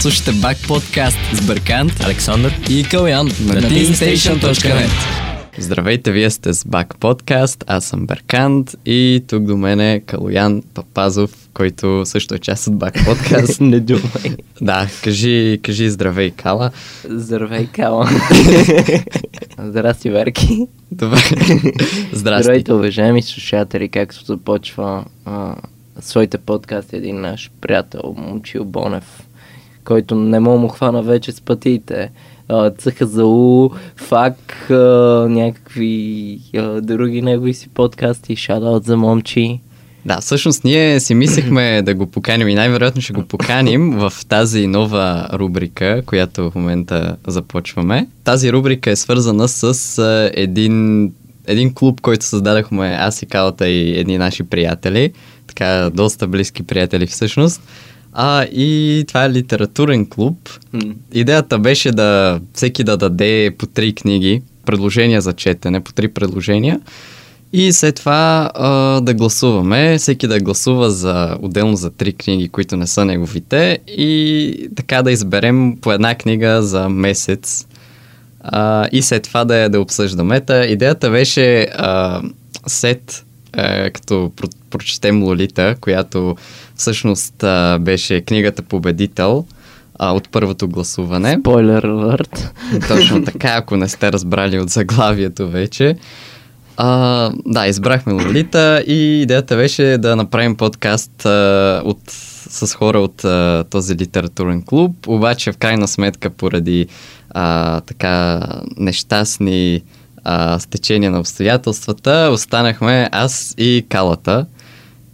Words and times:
Слушайте 0.00 0.32
Бак 0.32 0.56
подкаст 0.68 1.18
с 1.32 1.46
Бъркант 1.46 1.92
Александър 2.04 2.60
и 2.70 2.84
Калян 2.84 3.26
на 3.26 3.32
teamstation.net 3.32 4.90
Здравейте, 5.58 6.12
вие 6.12 6.30
сте 6.30 6.52
с 6.52 6.64
Бак 6.64 6.98
подкаст, 7.00 7.64
аз 7.66 7.84
съм 7.84 8.06
Беркант 8.06 8.76
и 8.86 9.24
тук 9.28 9.42
до 9.42 9.56
мен 9.56 9.80
е 9.80 10.00
Калоян 10.00 10.62
Папазов, 10.74 11.48
който 11.54 12.02
също 12.04 12.34
е 12.34 12.38
част 12.38 12.66
от 12.66 12.78
Бак 12.78 12.94
подкаст. 13.04 13.60
Не 13.60 13.80
думай. 13.80 14.36
Да, 14.60 14.88
кажи, 15.04 15.60
кажи 15.62 15.90
здравей, 15.90 16.30
Кала. 16.30 16.70
Здравей, 17.04 17.66
Кала. 17.66 18.08
Здрасти, 19.58 20.10
Верки. 20.10 20.66
Добре. 20.92 21.18
Здрасти. 22.12 22.42
Здравейте, 22.42 22.72
уважаеми 22.72 23.22
слушатели, 23.22 23.88
както 23.88 24.24
започва 24.24 25.04
а, 25.24 25.54
своите 26.00 26.38
подкасти 26.38 26.96
един 26.96 27.20
наш 27.20 27.50
приятел, 27.60 28.14
Момчил 28.18 28.64
Бонев, 28.64 29.22
който 29.88 30.14
не 30.14 30.40
мога 30.40 30.58
му 30.58 30.68
хвана 30.68 31.02
вече 31.02 31.32
с 31.32 31.40
пътите. 31.40 32.10
А, 32.48 32.70
цъха 32.70 33.06
за 33.06 33.24
У, 33.24 33.70
фак, 33.96 34.66
някакви 35.28 36.38
други 36.82 37.22
негови 37.22 37.54
си 37.54 37.68
подкасти, 37.68 38.36
шадаут 38.36 38.84
за 38.84 38.96
момчи. 38.96 39.60
Да, 40.06 40.20
всъщност 40.20 40.64
ние 40.64 41.00
си 41.00 41.14
мислехме 41.14 41.82
да 41.84 41.94
го 41.94 42.06
поканим 42.06 42.48
и 42.48 42.54
най-вероятно 42.54 43.02
ще 43.02 43.12
го 43.12 43.22
поканим 43.22 43.90
в 43.90 44.12
тази 44.28 44.66
нова 44.66 45.28
рубрика, 45.32 46.02
която 46.06 46.50
в 46.50 46.54
момента 46.54 47.16
започваме. 47.26 48.06
Тази 48.24 48.52
рубрика 48.52 48.90
е 48.90 48.96
свързана 48.96 49.48
с 49.48 50.02
един, 50.34 51.04
един 51.46 51.74
клуб, 51.74 52.00
който 52.00 52.24
създадахме 52.24 52.96
аз 53.00 53.22
и 53.22 53.26
Калата 53.26 53.68
и 53.68 53.98
едни 53.98 54.18
наши 54.18 54.42
приятели, 54.42 55.12
така 55.46 55.90
доста 55.94 56.26
близки 56.26 56.62
приятели 56.62 57.06
всъщност. 57.06 57.62
А, 58.20 58.42
и 58.44 59.04
това 59.08 59.24
е 59.24 59.30
литературен 59.30 60.06
клуб. 60.06 60.38
М. 60.72 60.80
Идеята 61.12 61.58
беше 61.58 61.92
да 61.92 62.40
всеки 62.54 62.84
да 62.84 62.96
даде 62.96 63.50
по 63.58 63.66
три 63.66 63.92
книги, 63.94 64.42
предложения 64.66 65.20
за 65.20 65.32
четене, 65.32 65.80
по 65.80 65.92
три 65.92 66.08
предложения. 66.08 66.80
И 67.52 67.72
след 67.72 67.94
това 67.94 68.50
а, 68.54 68.68
да 69.00 69.14
гласуваме, 69.14 69.98
всеки 69.98 70.26
да 70.26 70.40
гласува 70.40 70.90
за, 70.90 71.38
отделно 71.42 71.76
за 71.76 71.90
три 71.90 72.12
книги, 72.12 72.48
които 72.48 72.76
не 72.76 72.86
са 72.86 73.04
неговите 73.04 73.78
и 73.86 74.68
така 74.76 75.02
да 75.02 75.12
изберем 75.12 75.76
по 75.80 75.92
една 75.92 76.14
книга 76.14 76.62
за 76.62 76.88
месец 76.88 77.66
а, 78.40 78.88
и 78.92 79.02
след 79.02 79.22
това 79.22 79.44
да, 79.44 79.56
я- 79.56 79.68
да 79.70 79.80
обсъждаме. 79.80 80.40
Та, 80.40 80.64
идеята 80.64 81.10
беше 81.10 81.62
а, 81.62 82.22
сет, 82.66 83.24
а, 83.52 83.90
като 83.90 84.14
про- 84.36 84.56
прочетем 84.70 85.22
Лолита, 85.22 85.76
която 85.80 86.36
всъщност 86.74 87.42
а, 87.42 87.78
беше 87.80 88.20
книгата 88.20 88.62
Победител 88.62 89.44
а, 89.98 90.12
от 90.12 90.28
първото 90.28 90.68
гласуване. 90.68 91.36
Спойлер 91.40 91.82
алърт. 91.82 92.52
Точно 92.88 93.24
така, 93.24 93.54
ако 93.56 93.76
не 93.76 93.88
сте 93.88 94.12
разбрали 94.12 94.58
от 94.58 94.70
заглавието 94.70 95.48
вече. 95.48 95.96
А, 96.76 97.30
да, 97.46 97.66
избрахме 97.66 98.12
Лолита 98.12 98.84
и 98.86 99.22
идеята 99.22 99.56
беше 99.56 99.98
да 99.98 100.16
направим 100.16 100.56
подкаст 100.56 101.26
а, 101.26 101.82
от, 101.84 101.98
с 102.50 102.74
хора 102.74 103.00
от 103.00 103.24
а, 103.24 103.64
този 103.70 103.94
литературен 103.94 104.62
клуб, 104.62 104.92
обаче 105.06 105.52
в 105.52 105.56
крайна 105.56 105.88
сметка 105.88 106.30
поради 106.30 106.86
а, 107.30 107.80
така 107.80 108.42
нещастни 108.76 109.82
а, 110.24 110.58
стечения 110.58 111.10
на 111.10 111.20
обстоятелствата 111.20 112.30
останахме 112.32 113.08
аз 113.12 113.54
и 113.58 113.86
Калата. 113.88 114.46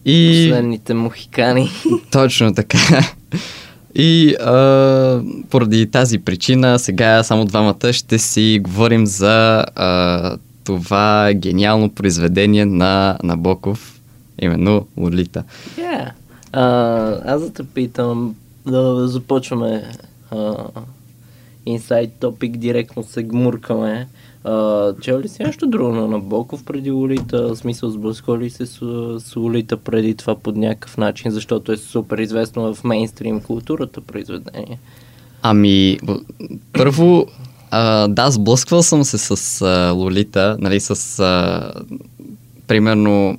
И... 0.04 0.46
Последните 0.48 0.94
мухикани. 0.94 1.70
Точно 2.12 2.54
така. 2.54 2.78
И 3.94 4.34
а, 4.34 5.22
поради 5.50 5.86
тази 5.86 6.18
причина 6.18 6.78
сега 6.78 7.22
само 7.22 7.44
двамата 7.44 7.92
ще 7.92 8.18
си 8.18 8.60
говорим 8.62 9.06
за 9.06 9.64
а, 9.74 10.36
това 10.64 11.30
гениално 11.34 11.90
произведение 11.90 12.64
на 12.64 13.18
Набоков, 13.22 14.00
именно 14.42 14.86
Лолита. 14.96 15.44
Yeah. 15.78 16.10
А, 16.52 16.62
аз 17.34 17.42
да 17.42 17.52
те 17.52 17.64
питам, 17.64 18.34
да 18.66 19.08
започваме 19.08 19.84
инсайд 21.66 22.12
топик, 22.20 22.56
директно 22.56 23.04
се 23.04 23.22
гмуркаме. 23.22 24.08
А, 24.44 24.92
чел 25.00 25.20
ли 25.20 25.28
си 25.28 25.42
нещо 25.42 25.66
друго 25.66 25.92
на 25.92 26.08
Набоков 26.08 26.64
преди 26.64 26.90
Лолита? 26.90 27.48
В 27.48 27.56
смисъл 27.56 27.90
сблъсква 27.90 28.38
ли 28.38 28.50
се 28.50 28.66
с, 28.66 28.76
с 29.20 29.36
Лолита 29.36 29.76
преди 29.76 30.14
това 30.14 30.34
по 30.34 30.52
някакъв 30.52 30.96
начин, 30.96 31.30
защото 31.30 31.72
е 31.72 31.76
супер 31.76 32.18
известно 32.18 32.74
в 32.74 32.84
мейнстрим 32.84 33.40
културата 33.40 34.00
произведение. 34.00 34.78
Ами, 35.42 35.98
първо, 36.72 37.26
а, 37.70 38.08
да, 38.08 38.30
сблъсквал 38.30 38.82
съм 38.82 39.04
се 39.04 39.18
с 39.18 39.62
а, 39.62 39.90
Лолита, 39.90 40.56
нали, 40.60 40.80
с 40.80 41.20
а, 41.20 41.72
примерно 42.66 43.38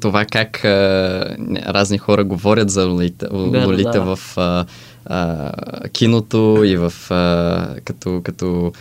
това 0.00 0.24
как 0.24 0.64
а, 0.64 1.36
разни 1.66 1.98
хора 1.98 2.24
говорят 2.24 2.70
за 2.70 2.86
Лолита, 2.86 3.28
да, 3.28 3.66
Лолита 3.66 3.90
да. 3.90 4.16
в 4.16 4.38
а, 4.38 4.64
а, 5.06 5.52
киното 5.88 6.62
и 6.64 6.76
в 6.76 6.92
а, 7.10 7.74
като, 7.84 8.20
като 8.24 8.72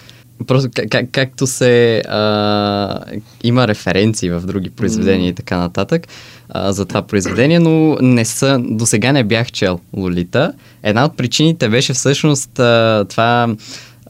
Просто 0.48 0.70
как, 0.76 0.90
как, 0.90 1.06
както 1.12 1.48
се 1.48 1.98
а, 2.00 3.00
има 3.44 3.68
референции 3.68 4.30
в 4.30 4.42
други 4.42 4.70
произведения 4.70 5.30
и 5.30 5.34
така 5.34 5.58
нататък 5.58 6.08
а, 6.50 6.72
за 6.72 6.86
това 6.86 7.02
произведение, 7.02 7.60
но 7.60 7.98
не 8.02 8.26
са, 8.26 8.60
до 8.64 8.86
сега 8.86 9.12
не 9.12 9.24
бях 9.24 9.52
чел 9.52 9.80
Лолита. 9.98 10.54
Една 10.84 11.06
от 11.06 11.18
причините 11.18 11.70
беше 11.70 11.94
всъщност 11.94 12.60
а, 12.60 13.06
това 13.10 13.56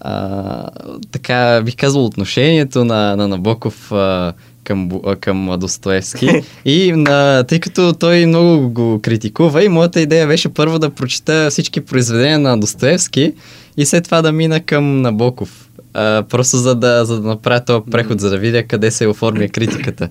а, 0.01 0.67
така 1.11 1.61
бих 1.65 1.75
казал 1.75 2.05
отношението 2.05 2.85
на, 2.85 3.15
на 3.15 3.27
Набоков 3.27 3.91
а, 3.91 4.33
към, 4.63 4.89
към 5.19 5.55
Достоевски 5.59 6.29
и 6.65 6.91
на, 6.91 7.43
тъй 7.43 7.59
като 7.59 7.93
той 7.93 8.25
много 8.25 8.69
го 8.69 8.99
критикува 9.01 9.63
и 9.63 9.69
моята 9.69 10.01
идея 10.01 10.27
беше 10.27 10.49
първо 10.49 10.79
да 10.79 10.89
прочита 10.89 11.47
всички 11.49 11.81
произведения 11.81 12.39
на 12.39 12.59
Достоевски 12.59 13.33
и 13.77 13.85
след 13.85 14.03
това 14.03 14.21
да 14.21 14.31
мина 14.31 14.59
към 14.59 15.01
Набоков. 15.01 15.68
А, 15.93 16.23
просто 16.29 16.57
за 16.57 16.75
да, 16.75 17.05
за 17.05 17.21
да 17.21 17.27
направя 17.27 17.65
този 17.65 17.83
преход, 17.91 18.19
за 18.19 18.29
да 18.29 18.37
видя 18.37 18.63
къде 18.63 18.91
се 18.91 19.07
оформя 19.07 19.47
критиката. 19.53 20.09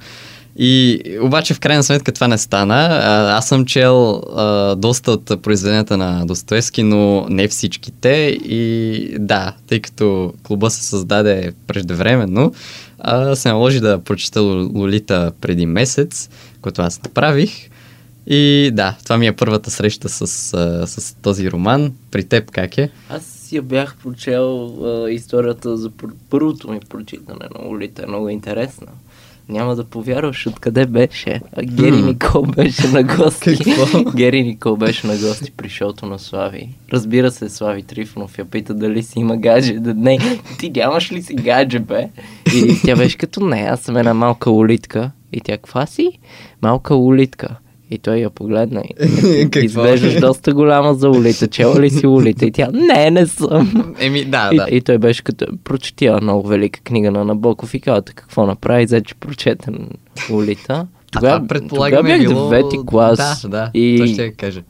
И 0.60 1.00
обаче 1.22 1.54
в 1.54 1.60
крайна 1.60 1.82
сметка 1.82 2.12
това 2.12 2.28
не 2.28 2.38
стана. 2.38 2.74
А, 2.74 3.36
аз 3.36 3.48
съм 3.48 3.64
чел 3.64 4.22
а, 4.36 4.74
доста 4.74 5.12
от 5.12 5.42
произведенията 5.42 5.96
на 5.96 6.26
Достоевски, 6.26 6.82
но 6.82 7.26
не 7.28 7.48
всичките. 7.48 8.08
И 8.44 9.16
да, 9.18 9.54
тъй 9.66 9.80
като 9.80 10.32
клуба 10.42 10.70
се 10.70 10.84
създаде 10.84 11.52
преждевременно, 11.66 12.52
а, 12.98 13.36
се 13.36 13.48
наложи 13.48 13.80
да 13.80 13.98
прочета 13.98 14.40
Ло- 14.40 14.78
Лолита 14.78 15.32
преди 15.40 15.66
месец, 15.66 16.28
което 16.60 16.82
аз 16.82 17.02
направих. 17.02 17.68
И 18.26 18.70
да, 18.72 18.96
това 19.04 19.18
ми 19.18 19.26
е 19.26 19.32
първата 19.32 19.70
среща 19.70 20.08
с, 20.08 20.22
а, 20.54 20.86
с 20.86 21.16
този 21.22 21.50
роман. 21.50 21.92
При 22.10 22.24
теб 22.24 22.50
как 22.50 22.78
е? 22.78 22.90
Аз 23.10 23.37
я 23.52 23.62
бях 23.62 23.96
прочел 24.02 24.66
а, 24.84 25.10
историята 25.10 25.76
за 25.76 25.90
пър- 25.90 26.14
първото 26.30 26.70
ми 26.70 26.80
прочитане 26.88 27.46
на 27.58 27.68
Лолита. 27.68 28.02
Е 28.02 28.06
много 28.06 28.28
интересна. 28.28 28.86
Няма 29.48 29.76
да 29.76 29.84
повярваш 29.84 30.46
откъде 30.46 30.86
беше. 30.86 31.40
А 31.56 31.62
Гери. 31.62 32.02
Никол 32.02 32.42
беше 32.42 32.88
на 32.88 33.02
гости. 33.02 33.56
Какво? 33.64 34.10
Гери 34.10 34.42
Никол 34.42 34.76
беше 34.76 35.06
на 35.06 35.12
гости 35.12 35.52
при 35.56 35.68
шоуто 35.68 36.06
на 36.06 36.18
Слави. 36.18 36.68
Разбира 36.92 37.30
се, 37.30 37.48
Слави 37.48 37.82
Трифонов 37.82 38.38
я 38.38 38.44
пита 38.44 38.74
дали 38.74 39.02
си 39.02 39.18
има 39.18 39.36
гадже. 39.36 39.72
Да, 39.74 39.94
не, 39.94 40.18
ти 40.58 40.70
нямаш 40.70 41.12
ли 41.12 41.22
си 41.22 41.34
гадже, 41.34 41.78
бе? 41.78 42.08
И 42.54 42.80
тя 42.84 42.96
беше 42.96 43.18
като 43.18 43.46
не, 43.46 43.60
аз 43.60 43.80
съм 43.80 43.96
една 43.96 44.14
малка 44.14 44.50
улитка. 44.50 45.10
И 45.32 45.40
тя, 45.40 45.52
каква 45.52 45.86
си? 45.86 46.10
Малка 46.62 46.94
улитка. 46.96 47.56
И 47.90 47.98
той 47.98 48.16
я 48.16 48.30
погледна 48.30 48.82
и 48.82 49.48
изглеждаш 49.64 50.20
доста 50.20 50.54
голяма 50.54 50.94
за 50.94 51.10
улита. 51.10 51.48
Чела 51.48 51.80
ли 51.80 51.90
си 51.90 52.06
улита? 52.06 52.46
И 52.46 52.52
тя, 52.52 52.68
не, 52.72 53.10
не 53.10 53.26
съм. 53.26 53.94
Еми, 53.98 54.24
да, 54.24 54.50
И, 54.52 54.56
да. 54.56 54.66
и 54.70 54.80
той 54.80 54.98
беше 54.98 55.24
като, 55.24 55.46
прочети 55.64 56.04
я 56.04 56.20
много 56.22 56.48
велика 56.48 56.80
книга 56.80 57.10
на 57.10 57.24
Набоков 57.24 57.74
и 57.74 57.80
казвате 57.80 58.12
какво 58.12 58.46
направи, 58.46 58.84
взе, 58.84 59.00
че 59.00 59.14
прочете 59.14 59.70
улита. 60.30 60.86
А 61.14 61.18
това 61.18 61.44
предполагам 61.48 61.98
тогава 61.98 62.14
е 62.14 62.18
бях 62.18 62.28
било... 62.28 62.48
девети 62.48 62.78
клас. 62.86 63.42
Да, 63.42 63.48
да, 63.48 63.70
и 63.74 63.96
това 63.96 64.06
ще 64.06 64.30
кажа. 64.32 64.62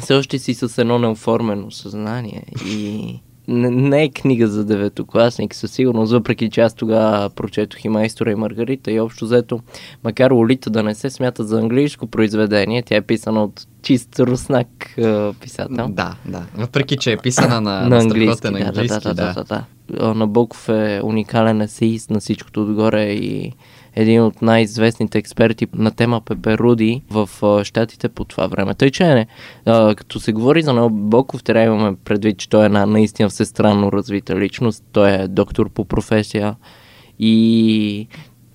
все 0.00 0.14
още 0.14 0.38
си 0.38 0.54
с 0.54 0.78
едно 0.78 0.98
неоформено 0.98 1.70
съзнание. 1.70 2.42
И 2.66 3.20
не, 3.48 3.70
не 3.70 4.02
е 4.02 4.08
книга 4.08 4.48
за 4.48 4.64
деветокласник, 4.64 5.54
със 5.54 5.72
сигурност, 5.72 6.12
въпреки 6.12 6.50
че 6.50 6.60
аз 6.60 6.74
тогава 6.74 7.30
прочетох 7.30 7.84
и 7.84 7.88
Майстора 7.88 8.30
и 8.30 8.34
Маргарита 8.34 8.92
и 8.92 9.00
общо 9.00 9.24
взето, 9.24 9.60
макар 10.04 10.30
Лолита 10.30 10.70
да 10.70 10.82
не 10.82 10.94
се 10.94 11.10
смята 11.10 11.44
за 11.44 11.58
английско 11.58 12.06
произведение, 12.06 12.82
тя 12.82 12.96
е 12.96 13.00
писана 13.00 13.44
от 13.44 13.66
чист 13.82 14.18
руснак 14.18 14.98
а, 14.98 15.32
писател. 15.40 15.88
Да, 15.88 16.14
да. 16.26 16.42
Въпреки, 16.56 16.96
че 16.96 17.12
е 17.12 17.16
писана 17.16 17.60
на, 17.60 17.80
на 17.80 17.88
на 17.88 17.98
английски. 17.98 18.36
страхотен 18.36 18.66
английски, 18.66 18.98
да, 19.04 19.14
да, 19.14 19.14
да, 19.14 19.34
да, 19.34 19.44
да, 19.44 19.44
да. 19.44 20.14
Набоков 20.14 20.68
е 20.68 21.00
уникален 21.04 21.60
есеист 21.60 22.10
на 22.10 22.20
всичкото 22.20 22.62
отгоре 22.62 23.04
и 23.04 23.52
един 23.98 24.22
от 24.22 24.42
най-известните 24.42 25.18
експерти 25.18 25.66
на 25.74 25.90
тема 25.90 26.20
Пеперуди 26.20 27.02
в 27.10 27.30
а, 27.42 27.64
щатите 27.64 28.08
по 28.08 28.24
това 28.24 28.46
време. 28.46 28.74
Тъй, 28.74 28.90
че 28.90 29.04
не, 29.04 29.26
а, 29.66 29.94
като 29.94 30.20
се 30.20 30.32
говори 30.32 30.62
за 30.62 30.88
Боков, 30.90 31.42
трябва 31.42 31.74
имаме 31.74 31.96
предвид, 32.04 32.38
че 32.38 32.48
той 32.48 32.62
е 32.62 32.66
една 32.66 32.86
наистина 32.86 33.28
всестранно 33.28 33.92
развита 33.92 34.36
личност. 34.36 34.84
Той 34.92 35.10
е 35.10 35.28
доктор 35.28 35.70
по 35.70 35.84
професия 35.84 36.56
и 37.18 38.08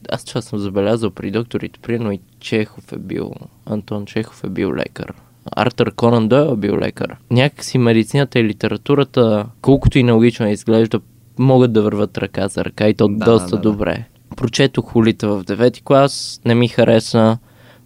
аз 0.10 0.26
това 0.26 0.42
съм 0.42 0.60
забелязал 0.60 1.12
при 1.12 1.32
докторите, 1.32 1.80
примерно 1.80 2.12
и 2.12 2.20
Чехов 2.40 2.94
е 2.94 2.98
бил, 2.98 3.32
Антон 3.66 4.06
Чехов 4.06 4.44
е 4.44 4.50
бил 4.50 4.76
лекар. 4.76 5.14
Артър 5.56 5.92
Конан 5.92 6.28
Дойл 6.28 6.54
е 6.54 6.58
бил 6.58 6.78
лекар. 6.78 7.16
Някакси 7.32 7.78
медицината 7.78 8.40
и 8.40 8.44
литературата, 8.44 9.46
колкото 9.62 10.00
и 10.00 10.04
нелогично 10.04 10.50
изглежда, 10.50 11.00
могат 11.40 11.74
да 11.74 11.82
върват 11.82 12.18
ръка 12.18 12.48
за 12.48 12.66
ръка 12.66 12.90
и 12.90 12.94
то 12.94 13.08
Да, 13.08 13.26
доста 13.26 13.50
да, 13.50 13.56
да. 13.56 13.62
добре. 13.62 14.06
Прочетох 14.36 14.86
Холита 14.86 15.28
в 15.28 15.44
девети 15.44 15.82
клас, 15.82 16.42
не 16.46 16.56
ми 16.56 16.68
хареса. 16.68 17.38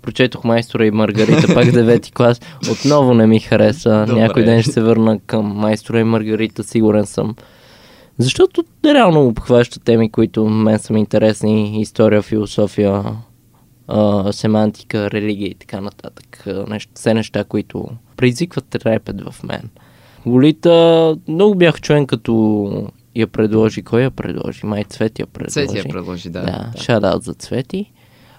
Прочетох 0.01 0.43
Майстора 0.43 0.85
и 0.85 0.91
Маргарита, 0.91 1.53
пак 1.53 1.71
девети 1.71 2.11
клас. 2.11 2.41
Отново 2.71 3.13
не 3.13 3.27
ми 3.27 3.39
хареса. 3.39 4.05
Добре. 4.07 4.21
Някой 4.21 4.43
ден 4.43 4.61
ще 4.61 4.71
се 4.71 4.81
върна 4.81 5.19
към 5.19 5.45
Майстора 5.45 5.99
и 5.99 6.03
Маргарита, 6.03 6.63
сигурен 6.63 7.05
съм. 7.05 7.35
Защото 8.17 8.63
реално 8.85 9.25
обхваща 9.25 9.79
теми, 9.79 10.11
които 10.11 10.45
мен 10.45 10.79
са 10.79 10.93
интересни. 10.93 11.81
История, 11.81 12.21
философия, 12.21 13.03
а, 13.87 14.33
семантика, 14.33 15.11
религия 15.11 15.47
и 15.47 15.55
така 15.55 15.81
нататък. 15.81 16.43
А, 16.47 16.65
Нещо, 16.69 16.91
все 16.95 17.13
неща, 17.13 17.43
които 17.43 17.87
предизвикват 18.17 18.65
трепет 18.65 19.21
в 19.21 19.43
мен. 19.43 19.69
Лолита, 20.25 21.15
много 21.27 21.55
бях 21.55 21.81
чуен 21.81 22.07
като 22.07 22.91
я 23.19 23.27
предложи. 23.27 23.81
Кой 23.81 24.01
я 24.01 24.11
предложи? 24.11 24.65
Май 24.65 24.83
Цвети 24.83 25.21
я 25.21 25.27
предложи. 25.27 25.53
Цвети 25.53 25.77
я 25.77 25.83
предложи, 25.83 26.29
да. 26.29 26.41
Да, 26.41 26.81
шадаут 26.81 27.23
за 27.23 27.33
Цвети. 27.33 27.91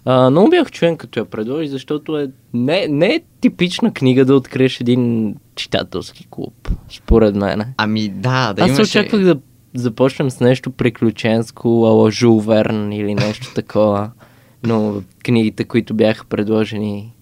А, 0.04 0.30
много 0.30 0.50
бях 0.50 0.70
чуен 0.70 0.96
като 0.96 1.20
я 1.20 1.24
предложи, 1.24 1.68
защото 1.68 2.18
е, 2.18 2.30
не, 2.54 2.86
не 2.88 3.06
е 3.06 3.20
типична 3.40 3.92
книга 3.92 4.24
да 4.24 4.34
откриеш 4.34 4.80
един 4.80 5.34
читателски 5.54 6.26
клуб, 6.30 6.70
според 6.90 7.36
мен. 7.36 7.74
Ами 7.76 8.08
да, 8.08 8.52
да 8.52 8.62
Аз 8.62 8.68
имаше... 8.68 8.82
очаквах 8.82 9.22
да 9.22 9.38
започнем 9.74 10.30
с 10.30 10.40
нещо 10.40 10.70
приключенско, 10.70 11.68
ала 11.68 12.10
Жул 12.10 12.40
Верн 12.40 12.92
или 12.92 13.14
нещо 13.14 13.54
такова. 13.54 14.10
Но 14.62 15.02
книгите, 15.24 15.64
които 15.64 15.94
бяха 15.94 16.24
предложени, 16.24 17.14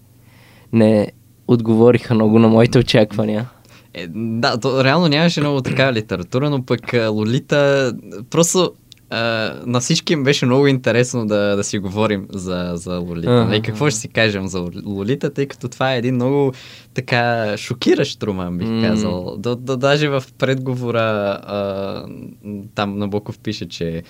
не 0.73 1.11
отговориха 1.47 2.15
много 2.15 2.39
на 2.39 2.47
моите 2.47 2.79
очаквания. 2.79 3.49
Е, 3.97 4.07
да, 4.15 4.59
то 4.59 4.83
реално 4.83 5.07
нямаше 5.07 5.39
много 5.39 5.61
такава 5.61 5.93
литература, 5.93 6.49
но 6.49 6.65
пък 6.65 6.93
а, 6.93 7.09
Лолита 7.09 7.93
просто 8.29 8.71
а, 9.09 9.53
на 9.65 9.79
всички 9.79 10.13
им 10.13 10.23
беше 10.23 10.45
много 10.45 10.67
интересно 10.67 11.25
да, 11.25 11.55
да 11.55 11.63
си 11.63 11.79
говорим 11.79 12.27
за, 12.29 12.71
за 12.75 12.97
Лолита. 12.97 13.31
Ага. 13.31 13.45
Нали, 13.45 13.61
какво 13.61 13.89
ще 13.89 13.99
си 13.99 14.07
кажем 14.07 14.47
за 14.47 14.65
Лолита, 14.85 15.33
тъй 15.33 15.45
като 15.45 15.69
това 15.69 15.93
е 15.93 15.97
един 15.97 16.15
много 16.15 16.53
така 16.93 17.53
шокиращ 17.57 18.23
роман, 18.23 18.57
бих 18.57 18.81
казал. 18.81 19.37
Да, 19.37 19.55
да, 19.55 19.77
даже 19.77 20.09
в 20.09 20.23
предговора 20.37 21.39
а, 21.43 22.05
там 22.75 22.97
Набоков 22.97 23.39
пише, 23.39 23.67
че 23.67 24.03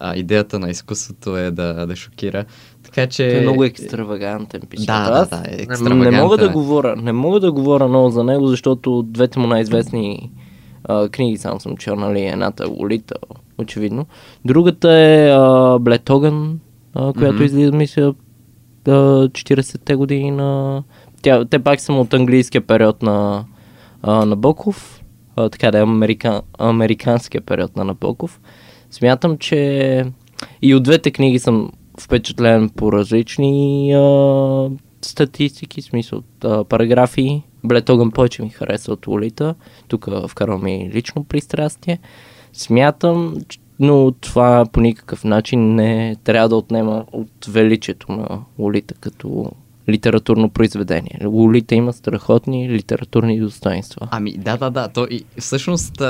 а, 0.00 0.16
идеята 0.16 0.58
на 0.58 0.70
изкуството 0.70 1.36
е 1.36 1.50
да, 1.50 1.86
да 1.86 1.96
шокира. 1.96 2.44
Така 2.82 3.06
че... 3.06 3.30
Той 3.30 3.38
е 3.38 3.40
много 3.40 3.64
екстравагантен 3.64 4.60
писател. 4.70 5.04
Да, 5.04 5.10
да, 5.10 5.20
Аз 5.20 5.28
да, 5.28 5.36
е 5.36 5.56
не, 5.56 5.62
екстравагантен 5.62 6.12
не 6.12 6.22
мога 6.22 6.36
да 6.36 6.44
е. 6.44 6.48
говоря, 6.48 6.96
не 6.96 7.12
мога 7.12 7.40
да 7.40 7.52
говоря 7.52 7.88
много 7.88 8.10
за 8.10 8.24
него, 8.24 8.46
защото 8.46 9.02
двете 9.02 9.38
му 9.38 9.46
най-известни 9.46 10.30
а, 10.84 11.08
книги 11.08 11.36
само 11.36 11.60
съм 11.60 11.76
чел, 11.76 11.96
нали, 11.96 12.20
едната 12.20 12.64
е 12.64 12.66
Лолита, 12.66 13.14
очевидно. 13.58 14.06
Другата 14.44 14.92
е 14.92 15.30
а, 15.30 15.78
а, 16.94 17.12
която 17.12 17.34
Мгм. 17.34 17.44
излиза, 17.44 17.72
мисля, 17.72 18.14
а, 18.88 18.92
40-те 19.28 19.94
години 19.94 20.30
на... 20.30 20.82
Тя, 21.22 21.44
те 21.44 21.58
пак 21.58 21.80
са 21.80 21.92
от 21.92 22.14
английския 22.14 22.60
период 22.60 23.02
на 23.02 23.44
а, 24.02 24.24
Набоков, 24.24 25.02
а, 25.36 25.48
така 25.48 25.70
да 25.70 25.78
е 25.78 25.82
американ, 25.82 26.40
американския 26.58 27.40
период 27.40 27.76
на 27.76 27.84
Набоков. 27.84 28.40
Смятам, 28.90 29.38
че 29.38 30.04
и 30.62 30.74
от 30.74 30.82
двете 30.82 31.10
книги 31.10 31.38
съм 31.38 31.72
впечатлен 32.00 32.68
по 32.68 32.92
различни 32.92 33.92
а, 33.94 34.70
статистики, 35.02 35.82
смисъл 35.82 36.22
а, 36.44 36.64
параграфи. 36.64 37.42
Блед 37.64 37.88
огън 37.88 38.10
повече 38.10 38.42
ми 38.42 38.48
хареса 38.48 38.92
от 38.92 39.06
Лолита. 39.06 39.54
Тук 39.88 40.08
вкарвам 40.28 40.66
и 40.66 40.90
лично 40.94 41.24
пристрастие. 41.24 41.98
Смятам, 42.52 43.36
но 43.80 44.12
това 44.12 44.66
по 44.72 44.80
никакъв 44.80 45.24
начин 45.24 45.74
не 45.74 46.16
трябва 46.24 46.48
да 46.48 46.56
отнема 46.56 47.04
от 47.12 47.46
величието 47.48 48.12
на 48.12 48.40
Лолита 48.58 48.94
като 48.94 49.50
литературно 49.88 50.50
произведение. 50.50 51.20
Лолита 51.24 51.74
има 51.74 51.92
страхотни 51.92 52.70
литературни 52.70 53.40
достоинства. 53.40 54.08
Ами 54.10 54.32
да, 54.38 54.56
да, 54.56 54.70
да. 54.70 54.88
То 54.88 55.06
и 55.10 55.24
всъщност 55.38 56.02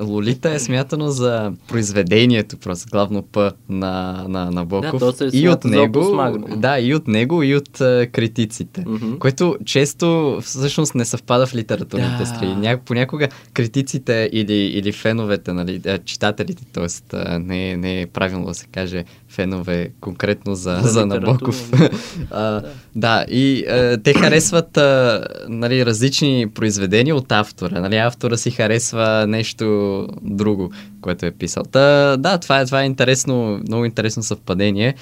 Лолита 0.00 0.50
е 0.50 0.58
смятано 0.58 1.08
за 1.08 1.52
произведението, 1.68 2.56
просто 2.56 2.88
главно 2.90 3.22
П 3.22 3.52
на, 3.68 4.24
на, 4.28 4.50
на 4.50 4.64
Боков. 4.64 4.92
Да, 4.92 4.98
то 4.98 5.12
се 5.12 5.24
и 5.24 5.30
смята 5.30 5.68
от 5.68 5.72
него, 5.74 6.46
да, 6.56 6.78
и 6.80 6.94
от 6.94 7.08
него, 7.08 7.42
и 7.42 7.56
от 7.56 7.80
а, 7.80 8.06
критиците. 8.12 8.84
Мгм. 8.86 9.18
Което 9.18 9.56
често 9.64 10.38
всъщност 10.42 10.94
не 10.94 11.04
съвпада 11.04 11.46
в 11.46 11.54
литературните 11.54 12.16
Да. 12.18 12.26
страни. 12.26 12.54
Ня, 12.54 12.78
понякога 12.84 13.28
критиците 13.52 14.30
или, 14.32 14.54
или 14.54 14.92
феновете, 14.92 15.52
нали, 15.52 15.82
читателите, 16.04 16.64
т.е. 16.72 17.18
не, 17.38 17.76
не 17.76 18.00
е 18.00 18.06
правилно 18.06 18.46
да 18.46 18.54
се 18.54 18.66
каже 18.66 19.04
фенове 19.32 19.90
конкретно 20.00 20.54
за, 20.54 20.80
За 20.82 21.06
Набоков. 21.06 21.70
а, 22.30 22.62
да, 22.96 23.24
и 23.28 23.64
а, 23.66 23.98
те 24.02 24.14
харесват 24.14 24.76
а, 24.76 25.24
нали, 25.48 25.86
различни 25.86 26.46
произведения 26.54 27.16
от 27.16 27.32
автора. 27.32 27.80
Нали, 27.80 27.96
автора 27.96 28.36
си 28.36 28.50
харесва 28.50 29.26
нещо 29.28 30.06
друго, 30.22 30.72
което 31.00 31.26
е 31.26 31.30
писал. 31.30 31.62
Та, 31.62 32.16
да, 32.16 32.38
това 32.38 32.60
е, 32.60 32.66
това 32.66 32.82
е 32.82 32.86
интересно, 32.86 33.60
много 33.68 33.84
интересно 33.84 34.22
съвпадение. 34.22 34.94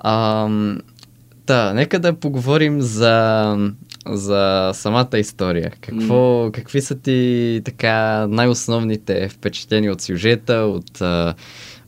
Ам, 0.00 0.78
Та, 1.50 1.72
нека 1.72 1.98
да 1.98 2.12
поговорим 2.12 2.80
за, 2.80 3.56
за 4.06 4.70
самата 4.74 5.18
история. 5.18 5.72
Какво, 5.80 6.50
Какви 6.52 6.80
са 6.80 6.98
ти 6.98 7.60
така 7.64 8.26
най-основните 8.26 9.28
впечатления 9.28 9.92
от 9.92 10.00
сюжета, 10.00 10.54
от, 10.54 11.00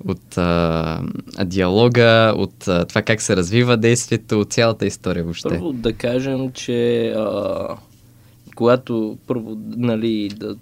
от 0.08 0.38
а, 0.38 1.00
диалога, 1.44 2.34
от 2.36 2.68
а, 2.68 2.84
това 2.84 3.02
как 3.02 3.22
се 3.22 3.36
развива 3.36 3.76
действието, 3.76 4.40
от 4.40 4.52
цялата 4.52 4.86
история 4.86 5.24
въобще? 5.24 5.48
Първо 5.48 5.72
да 5.72 5.92
кажем, 5.92 6.52
че 6.52 7.08
а, 7.08 7.66
когато 8.56 9.18
първо, 9.26 9.56
нали, 9.76 10.28
да 10.28 10.56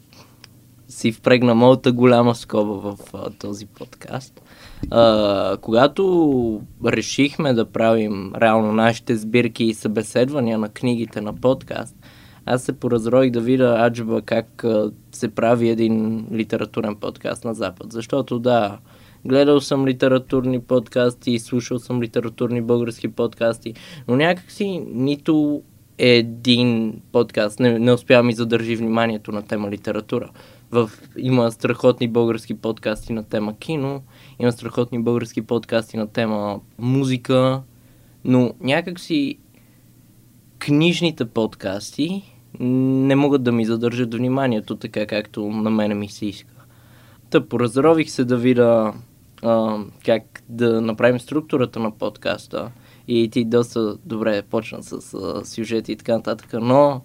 си 0.88 1.12
впрегна 1.12 1.55
моята 1.55 1.93
голяма 1.93 2.35
скоба 2.35 2.73
в 2.73 2.99
а, 3.14 3.30
този 3.30 3.66
подкаст, 3.66 4.40
а, 4.90 5.56
когато 5.60 6.60
решихме 6.87 7.52
да 7.52 7.64
правим 7.64 8.32
реално 8.42 8.72
нашите 8.72 9.16
сбирки 9.16 9.64
и 9.64 9.75
събеседвания 9.75 10.58
на 10.58 10.68
книгите 10.68 11.20
на 11.20 11.32
подкаст, 11.32 11.96
аз 12.46 12.62
се 12.62 12.72
поразроих 12.72 13.30
да 13.30 13.40
видя 13.40 13.76
аджба 13.78 14.22
как 14.22 14.64
се 15.12 15.28
прави 15.28 15.68
един 15.68 16.26
литературен 16.32 16.96
подкаст 16.96 17.44
на 17.44 17.54
Запад. 17.54 17.92
Защото 17.92 18.38
да, 18.38 18.78
гледал 19.25 19.60
съм 19.60 19.87
литературни 19.87 20.60
подкасти, 20.60 21.38
слушал 21.38 21.78
съм 21.78 22.02
литературни 22.02 22.62
български 22.62 23.08
подкасти, 23.08 23.75
но 24.08 24.16
някакси 24.16 24.82
нито 24.92 25.62
един 25.99 27.00
подкаст 27.12 27.60
не, 27.60 27.78
не 27.78 27.92
успява 27.92 28.22
ми 28.22 28.32
задържи 28.32 28.76
вниманието 28.76 29.32
на 29.32 29.42
тема 29.42 29.70
литература. 29.70 30.30
В, 30.70 30.90
има 31.16 31.50
страхотни 31.50 32.08
български 32.08 32.54
подкасти 32.54 33.12
на 33.12 33.25
тема 33.25 33.56
кино, 33.58 34.02
има 34.40 34.52
страхотни 34.52 35.02
български 35.02 35.42
подкасти 35.42 35.97
на 35.97 36.06
тема 36.06 36.61
музика, 36.78 37.62
но 38.25 38.54
някакси 38.61 39.38
книжните 40.59 41.25
подкасти 41.25 42.23
не 42.61 43.16
могат 43.16 43.42
да 43.42 43.52
ми 43.52 43.64
задържат 43.64 44.14
вниманието 44.14 44.76
така, 44.76 45.06
както 45.06 45.49
на 45.49 45.70
мене 45.70 45.94
ми 45.94 46.09
се 46.09 46.26
иска. 46.26 46.54
Та 47.30 47.49
поразрових 47.49 48.11
се 48.11 48.25
да 48.25 48.37
видя 48.37 48.92
а, 49.42 49.78
как 50.04 50.42
да 50.49 50.80
направим 50.80 51.20
структурата 51.20 51.80
на 51.80 51.90
подкаста 51.90 52.70
и 53.09 53.28
ти 53.32 53.44
доста 53.44 53.97
добре 54.04 54.42
почна 54.42 54.82
с 54.82 55.14
а, 55.14 55.44
сюжети 55.44 55.92
и 55.92 55.97
така 55.97 56.16
нататък, 56.16 56.52
но 56.52 57.00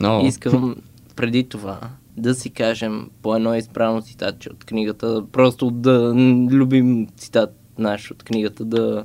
Но, 0.00 0.20
искам 0.26 0.76
преди 1.16 1.48
това 1.48 1.80
да 2.18 2.34
си 2.34 2.50
кажем 2.50 3.10
по 3.22 3.36
едно 3.36 3.54
избрано 3.54 4.02
цитатче 4.02 4.50
от 4.50 4.64
книгата, 4.64 5.24
просто 5.32 5.70
да 5.70 6.14
любим 6.50 7.06
цитат 7.16 7.50
наш 7.78 8.10
от 8.10 8.22
книгата, 8.22 8.64
да 8.64 9.04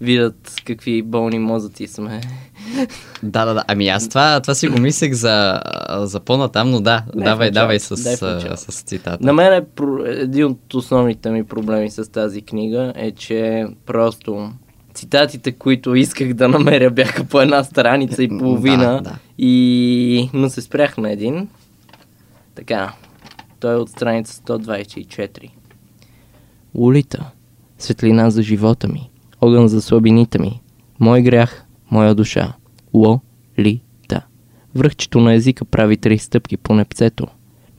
видят 0.00 0.54
какви 0.64 1.02
болни 1.02 1.38
мозъци 1.38 1.86
сме. 1.86 2.20
да, 3.22 3.44
да, 3.44 3.54
да. 3.54 3.64
Ами 3.68 3.88
аз 3.88 4.08
това, 4.08 4.40
това 4.40 4.54
си 4.54 4.68
го 4.68 4.80
мислех 4.80 5.12
за, 5.12 5.60
за 5.90 6.20
по-натам, 6.20 6.70
но 6.70 6.80
да, 6.80 7.04
Дай 7.14 7.24
давай, 7.24 7.50
началото, 7.50 7.52
давай 7.54 7.78
с, 7.78 8.02
дай 8.02 8.34
началото. 8.34 8.72
с 8.72 8.82
цитата. 8.82 9.26
На 9.26 9.32
мен 9.32 9.52
е 9.52 9.64
един 10.06 10.44
от 10.44 10.74
основните 10.74 11.30
ми 11.30 11.44
проблеми 11.44 11.90
с 11.90 12.12
тази 12.12 12.42
книга 12.42 12.92
е, 12.96 13.10
че 13.10 13.66
просто 13.86 14.52
цитатите, 14.94 15.52
които 15.52 15.94
исках 15.94 16.34
да 16.34 16.48
намеря, 16.48 16.90
бяха 16.90 17.24
по 17.24 17.40
една 17.40 17.64
страница 17.64 18.22
и 18.22 18.28
половина. 18.38 18.96
Да, 18.96 19.00
да. 19.00 19.18
И... 19.38 20.30
Но 20.34 20.50
се 20.50 20.60
спрях 20.60 20.96
на 20.96 21.12
един. 21.12 21.48
Така, 22.54 22.92
той 23.60 23.74
е 23.74 23.76
от 23.76 23.88
страница 23.88 24.42
124. 24.42 25.50
Лолита, 26.74 27.30
светлина 27.78 28.30
за 28.30 28.42
живота 28.42 28.88
ми, 28.88 29.10
огън 29.40 29.68
за 29.68 29.82
слабините 29.82 30.38
ми, 30.38 30.60
мой 31.00 31.22
грях, 31.22 31.64
моя 31.90 32.14
душа. 32.14 32.52
Ло-ли-та. 32.94 34.26
Връхчето 34.74 35.20
на 35.20 35.34
езика 35.34 35.64
прави 35.64 35.96
три 35.96 36.18
стъпки 36.18 36.56
по 36.56 36.74
непцето. 36.74 37.26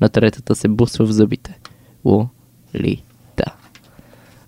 На 0.02 0.10
третата 0.10 0.56
се 0.56 0.68
бусва 0.68 1.06
в 1.06 1.12
зъбите. 1.12 1.60
Ло-ли-та. 2.06 3.56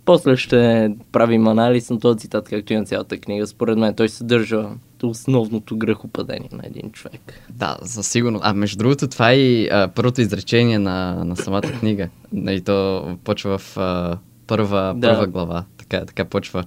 После 0.05 0.37
ще 0.37 0.91
правим 1.11 1.47
анализ 1.47 1.89
на 1.89 1.99
този 1.99 2.19
цитат, 2.19 2.49
както 2.49 2.73
и 2.73 2.77
на 2.77 2.85
цялата 2.85 3.17
книга. 3.17 3.47
Според 3.47 3.77
мен 3.77 3.95
той 3.95 4.09
съдържа 4.09 4.69
основното 5.03 5.77
грехопадение 5.77 6.49
на 6.51 6.63
един 6.65 6.91
човек. 6.91 7.33
Да, 7.49 7.77
със 7.83 8.07
сигурност. 8.07 8.45
А 8.45 8.53
между 8.53 8.77
другото, 8.77 9.07
това 9.07 9.31
е 9.31 9.35
и 9.35 9.69
а, 9.71 9.87
първото 9.87 10.21
изречение 10.21 10.79
на, 10.79 11.25
на 11.25 11.35
самата 11.35 11.61
книга. 11.61 12.09
И 12.47 12.61
то 12.61 13.07
почва 13.23 13.57
в 13.57 13.77
а, 13.77 14.17
първа, 14.47 14.93
Да. 14.97 15.09
първа 15.09 15.27
глава. 15.27 15.65
Така, 15.77 16.05
така 16.05 16.25
почва 16.25 16.63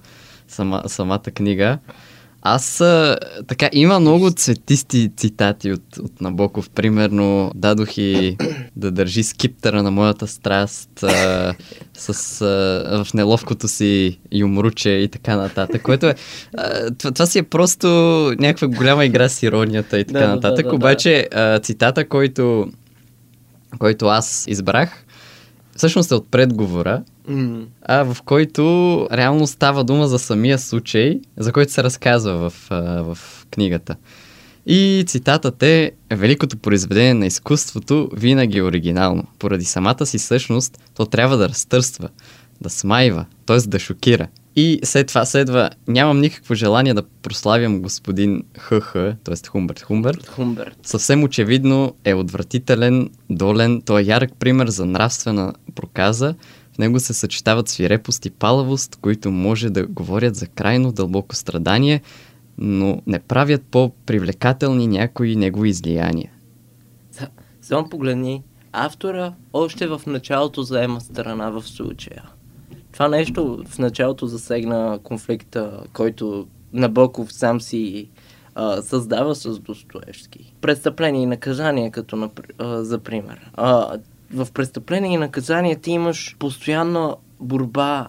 сама, 0.47 0.83
самата 0.87 1.19
книга. 1.19 1.79
Аз 2.41 2.81
а, 2.81 3.17
така 3.47 3.69
има 3.73 3.99
много 3.99 4.31
цветисти 4.31 5.11
цитати 5.17 5.71
от, 5.71 5.97
от 5.97 6.21
Набоков. 6.21 6.69
Примерно 6.69 7.51
дадох 7.55 7.97
и 7.97 8.37
да 8.75 8.91
държи 8.91 9.23
скиптера 9.23 9.83
на 9.83 9.91
моята 9.91 10.27
страст 10.27 11.03
а, 11.03 11.53
с, 11.93 12.41
а, 12.41 13.03
в 13.03 13.13
неловкото 13.13 13.67
си 13.67 14.19
юмруче 14.31 14.89
и 14.89 15.07
така 15.07 15.35
нататък. 15.35 15.81
Което 15.81 16.05
е, 16.05 16.15
а, 16.57 16.91
това, 16.91 17.11
това 17.11 17.25
си 17.25 17.39
е 17.39 17.43
просто 17.43 17.87
някаква 18.39 18.67
голяма 18.67 19.05
игра 19.05 19.29
с 19.29 19.43
иронията 19.43 19.99
и 19.99 20.05
така 20.05 20.19
Да, 20.19 20.27
нататък. 20.27 20.65
да, 20.65 20.69
да, 20.69 20.75
Обаче 20.75 21.27
а, 21.33 21.59
цитата, 21.59 22.09
който, 22.09 22.67
който 23.79 24.05
аз 24.05 24.45
избрах, 24.47 25.05
всъщност 25.75 26.11
е 26.11 26.15
от 26.15 26.31
предговора, 26.31 27.01
Mm. 27.29 27.65
а, 27.81 28.03
в 28.03 28.21
който 28.21 28.63
реално 29.11 29.47
става 29.47 29.83
дума 29.83 30.07
за 30.07 30.19
самия 30.19 30.59
случай, 30.59 31.19
за 31.37 31.53
който 31.53 31.71
се 31.71 31.83
разказва 31.83 32.49
в, 32.49 32.67
а, 32.69 33.01
в 33.01 33.17
книгата. 33.51 33.95
И 34.65 35.03
цитатът 35.07 35.63
е 35.63 35.91
Великото 36.11 36.57
произведение 36.57 37.13
на 37.13 37.25
изкуството 37.25 38.09
винаги 38.13 38.57
е 38.57 38.63
оригинално. 38.63 39.23
Поради 39.39 39.65
самата 39.65 40.05
си 40.05 40.19
същност, 40.19 40.77
то 40.95 41.05
трябва 41.05 41.37
да 41.37 41.49
разтърства, 41.49 42.09
да 42.61 42.69
смайва, 42.69 43.25
т.е. 43.45 43.57
да 43.57 43.79
шокира. 43.79 44.27
И 44.55 44.79
след 44.83 45.07
това 45.07 45.25
следва, 45.25 45.69
нямам 45.87 46.19
никакво 46.19 46.55
желание 46.55 46.93
да 46.93 47.03
прославям 47.03 47.81
господин 47.81 48.43
ХХ, 48.57 48.93
т.е. 48.93 49.47
Хумберт 49.47 49.81
Хумберт, 49.81 50.27
Хумберт. 50.27 50.77
съвсем 50.83 51.23
очевидно 51.23 51.93
е 52.05 52.13
отвратителен, 52.13 53.09
долен, 53.29 53.81
той 53.85 54.01
е 54.01 54.05
ярък 54.05 54.31
пример 54.39 54.67
за 54.67 54.85
нравствена 54.85 55.53
проказа. 55.75 56.35
Него 56.79 56.99
се 56.99 57.13
съчетават 57.13 57.67
свирепост 57.69 58.25
и 58.25 58.29
палавост, 58.29 58.95
които 58.95 59.31
може 59.31 59.69
да 59.69 59.87
говорят 59.87 60.35
за 60.35 60.47
крайно 60.47 60.91
дълбоко 60.91 61.35
страдание, 61.35 62.01
но 62.57 63.01
не 63.07 63.19
правят 63.19 63.61
по-привлекателни 63.71 64.87
някои 64.87 65.35
негови 65.35 65.69
излияния. 65.69 66.31
Са- 67.11 67.29
Само 67.61 67.89
погледни, 67.89 68.43
автора 68.71 69.33
още 69.53 69.87
в 69.87 70.01
началото 70.07 70.63
заема 70.63 71.01
страна 71.01 71.49
в 71.49 71.63
случая. 71.63 72.23
Това 72.91 73.07
нещо 73.07 73.63
в 73.67 73.79
началото 73.79 74.27
засегна 74.27 74.99
конфликта, 75.03 75.83
който 75.93 76.47
Набоков 76.73 77.33
сам 77.33 77.61
си 77.61 78.09
а, 78.55 78.81
създава 78.81 79.35
с 79.35 79.59
Достоевски. 79.59 80.53
Престъпление 80.61 81.23
и 81.23 81.25
наказание, 81.25 81.91
като 81.91 82.15
напр- 82.15 82.51
а, 82.57 82.83
за 82.83 82.99
пример. 82.99 83.51
А, 83.53 83.97
в 84.33 84.47
престъпление 84.53 85.13
и 85.13 85.17
наказание 85.17 85.75
ти 85.75 85.91
имаш 85.91 86.35
постоянна 86.39 87.15
борба 87.39 88.07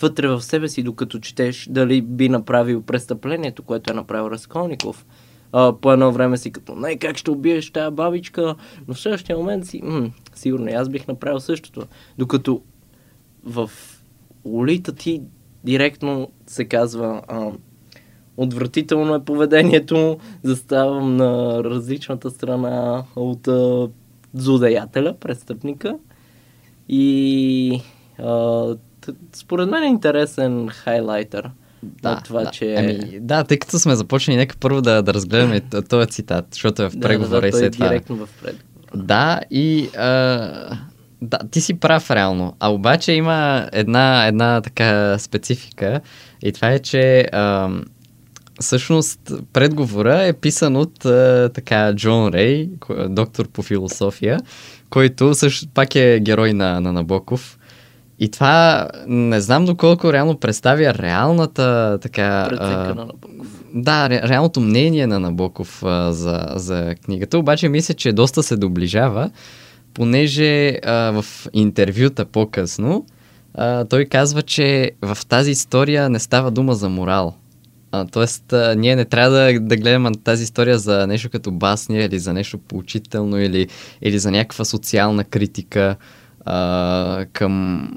вътре 0.00 0.28
в 0.28 0.42
себе 0.42 0.68
си, 0.68 0.82
докато 0.82 1.18
четеш 1.18 1.68
дали 1.70 2.02
би 2.02 2.28
направил 2.28 2.82
престъплението, 2.82 3.62
което 3.62 3.92
е 3.92 3.94
направил 3.94 4.30
Разколников. 4.30 5.06
По 5.52 5.92
едно 5.92 6.12
време 6.12 6.36
си 6.36 6.52
като, 6.52 6.74
не, 6.74 6.96
как 6.96 7.16
ще 7.16 7.30
убиеш 7.30 7.70
тая 7.70 7.90
бабичка, 7.90 8.54
но 8.88 8.94
в 8.94 9.00
същия 9.00 9.38
момент 9.38 9.66
си, 9.66 9.80
м- 9.84 10.10
сигурно 10.34 10.68
и 10.68 10.72
аз 10.72 10.88
бих 10.88 11.08
направил 11.08 11.40
същото. 11.40 11.86
Докато 12.18 12.62
в 13.44 13.70
Лолита 14.44 14.92
ти 14.92 15.22
директно 15.64 16.30
се 16.46 16.64
казва, 16.64 17.22
а, 17.28 17.50
отвратително 18.36 19.14
е 19.14 19.24
поведението 19.24 20.18
заставам 20.42 21.16
на 21.16 21.60
различната 21.64 22.30
страна 22.30 23.04
от 23.16 23.48
а, 23.48 23.88
злодеятеля, 24.34 25.14
престъпника. 25.20 25.96
И 26.88 27.80
а, 28.18 28.64
според 29.32 29.70
мен 29.70 29.82
е 29.82 29.86
интересен 29.86 30.68
хайлайтър 30.68 31.50
на 32.04 32.20
това, 32.22 32.42
да. 32.42 32.50
че... 32.50 32.74
Ами, 32.78 33.20
да, 33.20 33.44
тъй 33.44 33.58
като 33.58 33.78
сме 33.78 33.94
започнали, 33.94 34.36
нека 34.36 34.56
първо 34.60 34.82
да, 34.82 35.02
да 35.02 35.14
разгледаме 35.14 35.60
този 35.88 36.08
цитат, 36.08 36.46
защото 36.50 36.82
е 36.82 36.90
в 36.90 36.96
да, 36.96 37.00
преговора 37.00 37.40
да, 37.40 37.48
и 37.48 37.50
да, 37.50 37.58
той 37.58 37.60
е 37.60 37.62
след 37.62 37.72
това. 37.72 37.88
директно 37.88 38.16
в 38.16 38.28
преговора. 38.42 38.64
Да, 38.94 39.40
и 39.50 39.88
а, 39.96 40.76
да, 41.22 41.38
ти 41.50 41.60
си 41.60 41.74
прав 41.74 42.10
реално. 42.10 42.56
А 42.60 42.72
обаче 42.72 43.12
има 43.12 43.68
една, 43.72 44.26
една 44.26 44.60
така 44.60 45.18
специфика 45.18 46.00
и 46.42 46.52
това 46.52 46.70
е, 46.70 46.78
че 46.78 47.28
а, 47.32 47.70
всъщност 48.62 49.32
предговора 49.52 50.22
е 50.22 50.32
писан 50.32 50.76
от 50.76 51.04
а, 51.04 51.50
така 51.54 51.94
Джон 51.94 52.28
Рей, 52.28 52.70
доктор 53.08 53.48
по 53.48 53.62
философия, 53.62 54.40
който 54.90 55.34
също 55.34 55.66
пак 55.74 55.94
е 55.94 56.20
герой 56.22 56.52
на, 56.52 56.80
на 56.80 56.92
Набоков. 56.92 57.58
И 58.18 58.30
това 58.30 58.88
не 59.06 59.40
знам 59.40 59.64
доколко 59.64 60.12
реално 60.12 60.36
представя 60.36 60.94
реалната 60.94 61.98
така... 62.02 62.46
Преценка 62.48 62.90
а, 62.90 62.94
на 62.94 63.04
Набоков. 63.04 63.46
да, 63.74 64.10
ре, 64.10 64.22
реалното 64.28 64.60
мнение 64.60 65.06
на 65.06 65.20
Набоков 65.20 65.82
а, 65.82 66.12
за, 66.12 66.46
за 66.54 66.94
книгата, 67.04 67.38
обаче 67.38 67.68
мисля, 67.68 67.94
че 67.94 68.12
доста 68.12 68.42
се 68.42 68.56
доближава, 68.56 69.30
понеже 69.94 70.78
а, 70.84 71.22
в 71.22 71.24
интервюта 71.52 72.24
по-късно 72.24 73.06
а, 73.54 73.84
той 73.84 74.04
казва, 74.04 74.42
че 74.42 74.90
в 75.02 75.18
тази 75.28 75.50
история 75.50 76.08
не 76.08 76.18
става 76.18 76.50
дума 76.50 76.74
за 76.74 76.88
морал. 76.88 77.34
А, 77.92 78.04
тоест, 78.04 78.52
а, 78.52 78.74
ние 78.74 78.96
не 78.96 79.04
трябва 79.04 79.30
да, 79.30 79.60
да 79.60 79.76
гледаме 79.76 80.10
тази 80.24 80.44
история 80.44 80.78
за 80.78 81.06
нещо 81.06 81.30
като 81.30 81.50
басния 81.52 82.04
или 82.04 82.18
за 82.18 82.32
нещо 82.32 82.58
поучително 82.58 83.40
или, 83.40 83.68
или 84.02 84.18
за 84.18 84.30
някаква 84.30 84.64
социална 84.64 85.24
критика 85.24 85.96
а, 86.44 87.26
към, 87.32 87.88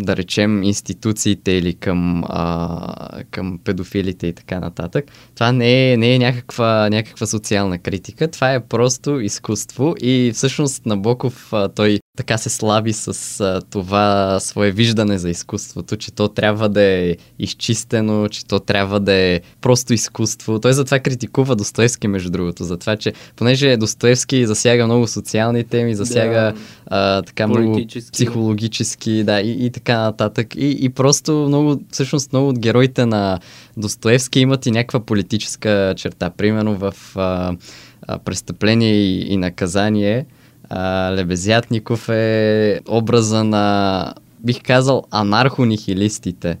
да 0.00 0.16
речем, 0.16 0.62
институциите 0.62 1.52
или 1.52 1.74
към, 1.74 2.24
а, 2.28 3.22
към 3.30 3.58
педофилите 3.64 4.26
и 4.26 4.32
така 4.32 4.60
нататък. 4.60 5.04
Това 5.34 5.52
не 5.52 5.92
е, 5.92 5.96
не 5.96 6.14
е 6.14 6.18
някаква, 6.18 6.88
някаква 6.90 7.26
социална 7.26 7.78
критика, 7.78 8.30
това 8.30 8.54
е 8.54 8.60
просто 8.60 9.20
изкуство 9.20 9.94
и 10.00 10.32
всъщност 10.34 10.86
Набоков 10.86 11.52
а, 11.52 11.68
той 11.68 11.98
така 12.16 12.38
се 12.38 12.50
слаби 12.50 12.92
с 12.92 13.40
а, 13.40 13.60
това 13.70 14.40
свое 14.40 14.70
виждане 14.70 15.18
за 15.18 15.30
изкуството, 15.30 15.96
че 15.96 16.12
то 16.12 16.28
трябва 16.28 16.68
да 16.68 16.82
е 16.82 17.16
изчистено, 17.38 18.28
че 18.28 18.46
то 18.46 18.60
трябва 18.60 19.00
да 19.00 19.12
е 19.12 19.40
просто 19.60 19.94
изкуство. 19.94 20.60
Той 20.60 20.72
затова 20.72 20.98
критикува 20.98 21.56
Достоевски, 21.56 22.08
между 22.08 22.30
другото, 22.30 22.64
за 22.64 22.76
това, 22.76 22.96
че 22.96 23.12
понеже 23.36 23.76
Достоевски 23.76 24.46
засяга 24.46 24.86
много 24.86 25.06
социални 25.06 25.64
теми, 25.64 25.94
засяга 25.94 26.32
Да. 26.32 26.54
а, 26.86 27.22
така 27.22 27.46
много 27.46 27.80
психологически, 28.12 29.24
да, 29.24 29.40
и, 29.40 29.66
и 29.66 29.70
така 29.70 29.81
нататък. 29.88 30.54
И, 30.56 30.76
и 30.80 30.88
просто 30.88 31.32
много, 31.32 31.80
всъщност 31.90 32.32
много 32.32 32.48
от 32.48 32.58
героите 32.58 33.06
на 33.06 33.38
Достоевски 33.76 34.40
имат 34.40 34.66
и 34.66 34.70
някаква 34.70 35.00
политическа 35.00 35.94
черта. 35.96 36.30
Примерно 36.30 36.76
в 36.76 36.94
а, 37.16 37.56
а, 38.06 38.18
Престъпление 38.18 38.94
и, 38.94 39.32
и 39.32 39.36
наказание 39.36 40.26
а, 40.70 41.12
Лебезятников 41.12 42.08
е 42.08 42.80
образа 42.88 43.44
на, 43.44 44.14
бих 44.40 44.62
казал, 44.62 45.04
анархонихилистите. 45.10 46.58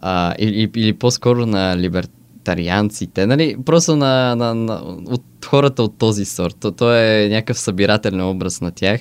А, 0.00 0.34
или, 0.38 0.70
или 0.76 0.92
по-скоро 0.92 1.46
на 1.46 1.76
либертарианците, 1.76 3.26
нали? 3.26 3.56
Просто 3.66 3.96
на, 3.96 4.36
на, 4.36 4.54
на, 4.54 4.74
от 5.06 5.22
хората 5.44 5.82
от 5.82 5.98
този 5.98 6.24
сорт. 6.24 6.56
То, 6.60 6.72
той 6.72 6.98
е 6.98 7.28
някакъв 7.28 7.58
събирателен 7.58 8.28
образ 8.28 8.60
на 8.60 8.70
тях. 8.70 9.00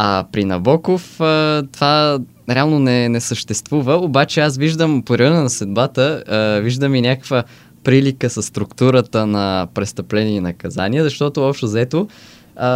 А 0.00 0.24
при 0.32 0.44
Набоков 0.44 1.20
а, 1.20 1.62
това 1.72 2.18
реално 2.50 2.78
не, 2.78 3.08
не 3.08 3.20
съществува, 3.20 3.94
обаче 3.94 4.40
аз 4.40 4.56
виждам 4.56 5.02
по 5.02 5.18
реда 5.18 5.42
на 5.42 5.50
съдбата, 5.50 6.24
а, 6.26 6.60
виждам 6.60 6.94
и 6.94 7.00
някаква 7.00 7.44
прилика 7.84 8.30
с 8.30 8.42
структурата 8.42 9.26
на 9.26 9.68
престъпление 9.74 10.36
и 10.36 10.40
наказание, 10.40 11.02
защото 11.02 11.48
общо 11.48 11.66
взето 11.66 12.08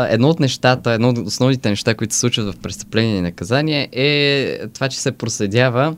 едно 0.08 0.28
от 0.28 0.40
нещата, 0.40 0.92
едно 0.92 1.08
от 1.08 1.18
основните 1.18 1.70
неща, 1.70 1.94
които 1.94 2.14
се 2.14 2.20
случват 2.20 2.54
в 2.54 2.58
престъпление 2.58 3.16
и 3.16 3.20
наказание 3.20 3.88
е 3.92 4.58
това, 4.74 4.88
че 4.88 5.00
се 5.00 5.12
проследява 5.12 5.96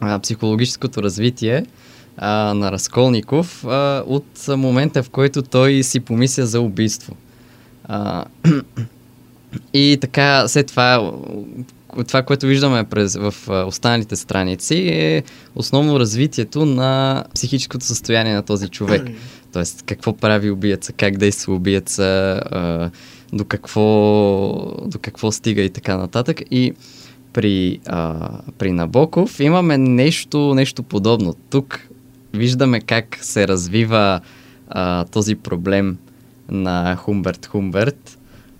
а, 0.00 0.18
психологическото 0.18 1.02
развитие 1.02 1.66
а, 2.16 2.54
на 2.54 2.72
Разколников 2.72 3.64
а, 3.64 4.02
от 4.06 4.48
момента, 4.48 5.02
в 5.02 5.10
който 5.10 5.42
той 5.42 5.82
си 5.82 6.00
помисля 6.00 6.46
за 6.46 6.60
убийство. 6.60 7.16
А, 7.84 8.24
и 9.72 9.98
така, 10.00 10.48
след 10.48 10.66
това, 10.66 11.12
това, 12.06 12.22
което 12.22 12.46
виждаме 12.46 12.84
през, 12.84 13.16
в 13.16 13.34
останалите 13.66 14.16
страници 14.16 14.76
е 14.76 15.22
основно 15.54 16.00
развитието 16.00 16.66
на 16.66 17.24
психическото 17.34 17.84
състояние 17.84 18.34
на 18.34 18.42
този 18.42 18.68
човек. 18.68 19.02
Тоест, 19.52 19.82
какво 19.86 20.12
прави 20.12 20.50
убиеца, 20.50 20.92
как 20.92 21.16
действа 21.16 21.54
убиеца, 21.54 22.40
до, 23.32 23.44
какво, 23.44 23.80
до 24.86 24.98
какво 25.02 25.32
стига 25.32 25.62
и 25.62 25.70
така 25.70 25.96
нататък. 25.96 26.40
И 26.50 26.72
при, 27.32 27.80
а, 27.86 28.28
при 28.58 28.72
Набоков 28.72 29.40
имаме 29.40 29.78
нещо, 29.78 30.54
нещо 30.54 30.82
подобно. 30.82 31.34
Тук 31.50 31.80
виждаме 32.34 32.80
как 32.80 33.18
се 33.20 33.48
развива 33.48 34.20
а, 34.68 35.04
този 35.04 35.34
проблем 35.34 35.98
на 36.50 36.96
Хумберт 36.96 37.46
Хумберт. 37.46 38.17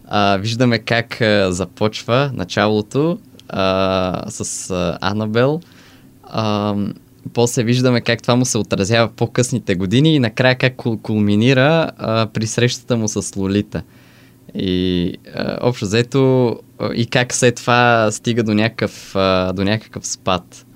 А, 0.08 0.36
виждаме 0.36 0.78
как 0.78 1.20
а, 1.20 1.52
започва 1.52 2.30
началото 2.34 3.18
а, 3.48 4.24
с 4.28 4.70
а, 4.70 4.98
Анабел. 5.00 5.60
А, 6.22 6.74
после 7.32 7.62
виждаме 7.62 8.00
как 8.00 8.22
това 8.22 8.36
му 8.36 8.44
се 8.44 8.58
отразява 8.58 9.08
в 9.08 9.12
по-късните 9.12 9.74
години 9.74 10.14
и 10.14 10.18
накрая 10.18 10.58
как 10.58 10.76
кулминира 11.02 11.90
а, 11.98 12.26
при 12.26 12.46
срещата 12.46 12.96
му 12.96 13.08
с 13.08 13.36
Лолита. 13.36 13.82
И 14.54 15.14
а, 15.34 15.58
общо 15.60 15.84
взето 15.84 16.56
и 16.94 17.06
как 17.06 17.34
след 17.34 17.54
това 17.54 18.08
стига 18.10 18.42
до 18.42 18.54
някакъв, 18.54 19.16
а, 19.16 19.52
до 19.52 19.64
някакъв 19.64 20.06
спад. 20.06 20.66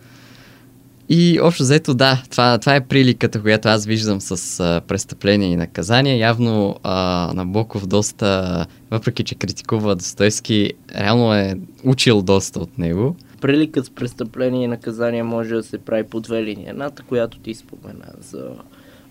И 1.15 1.41
общо 1.41 1.63
взето 1.63 1.95
да, 1.95 2.23
това, 2.31 2.59
това 2.59 2.75
е 2.75 2.87
приликата, 2.87 3.43
която 3.43 3.69
аз 3.69 3.87
виждам 3.87 4.21
с 4.21 4.61
а, 4.61 4.81
престъпление 4.81 5.53
и 5.53 5.57
наказание. 5.57 6.19
Явно 6.19 6.77
а, 6.83 7.31
Набоков 7.35 7.87
доста, 7.87 8.67
въпреки 8.91 9.25
че 9.25 9.35
критикува 9.35 9.97
Достоевски, 9.97 10.73
реално 10.97 11.35
е 11.35 11.55
учил 11.85 12.23
доста 12.23 12.59
от 12.59 12.79
него. 12.79 13.17
Приликът 13.41 13.87
с 13.87 13.91
престъпление 13.91 14.65
и 14.65 14.69
наказание 14.69 15.23
може 15.23 15.55
да 15.55 15.63
се 15.63 15.79
прави 15.79 16.05
по 16.05 16.21
две 16.21 16.43
линии. 16.43 16.67
Едната, 16.69 17.03
която 17.03 17.39
ти 17.39 17.55
спомена 17.55 18.13
за 18.21 18.51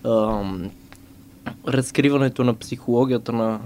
ам, 0.04 0.70
разкриването 1.68 2.44
на 2.44 2.54
психологията 2.54 3.32
на 3.32 3.60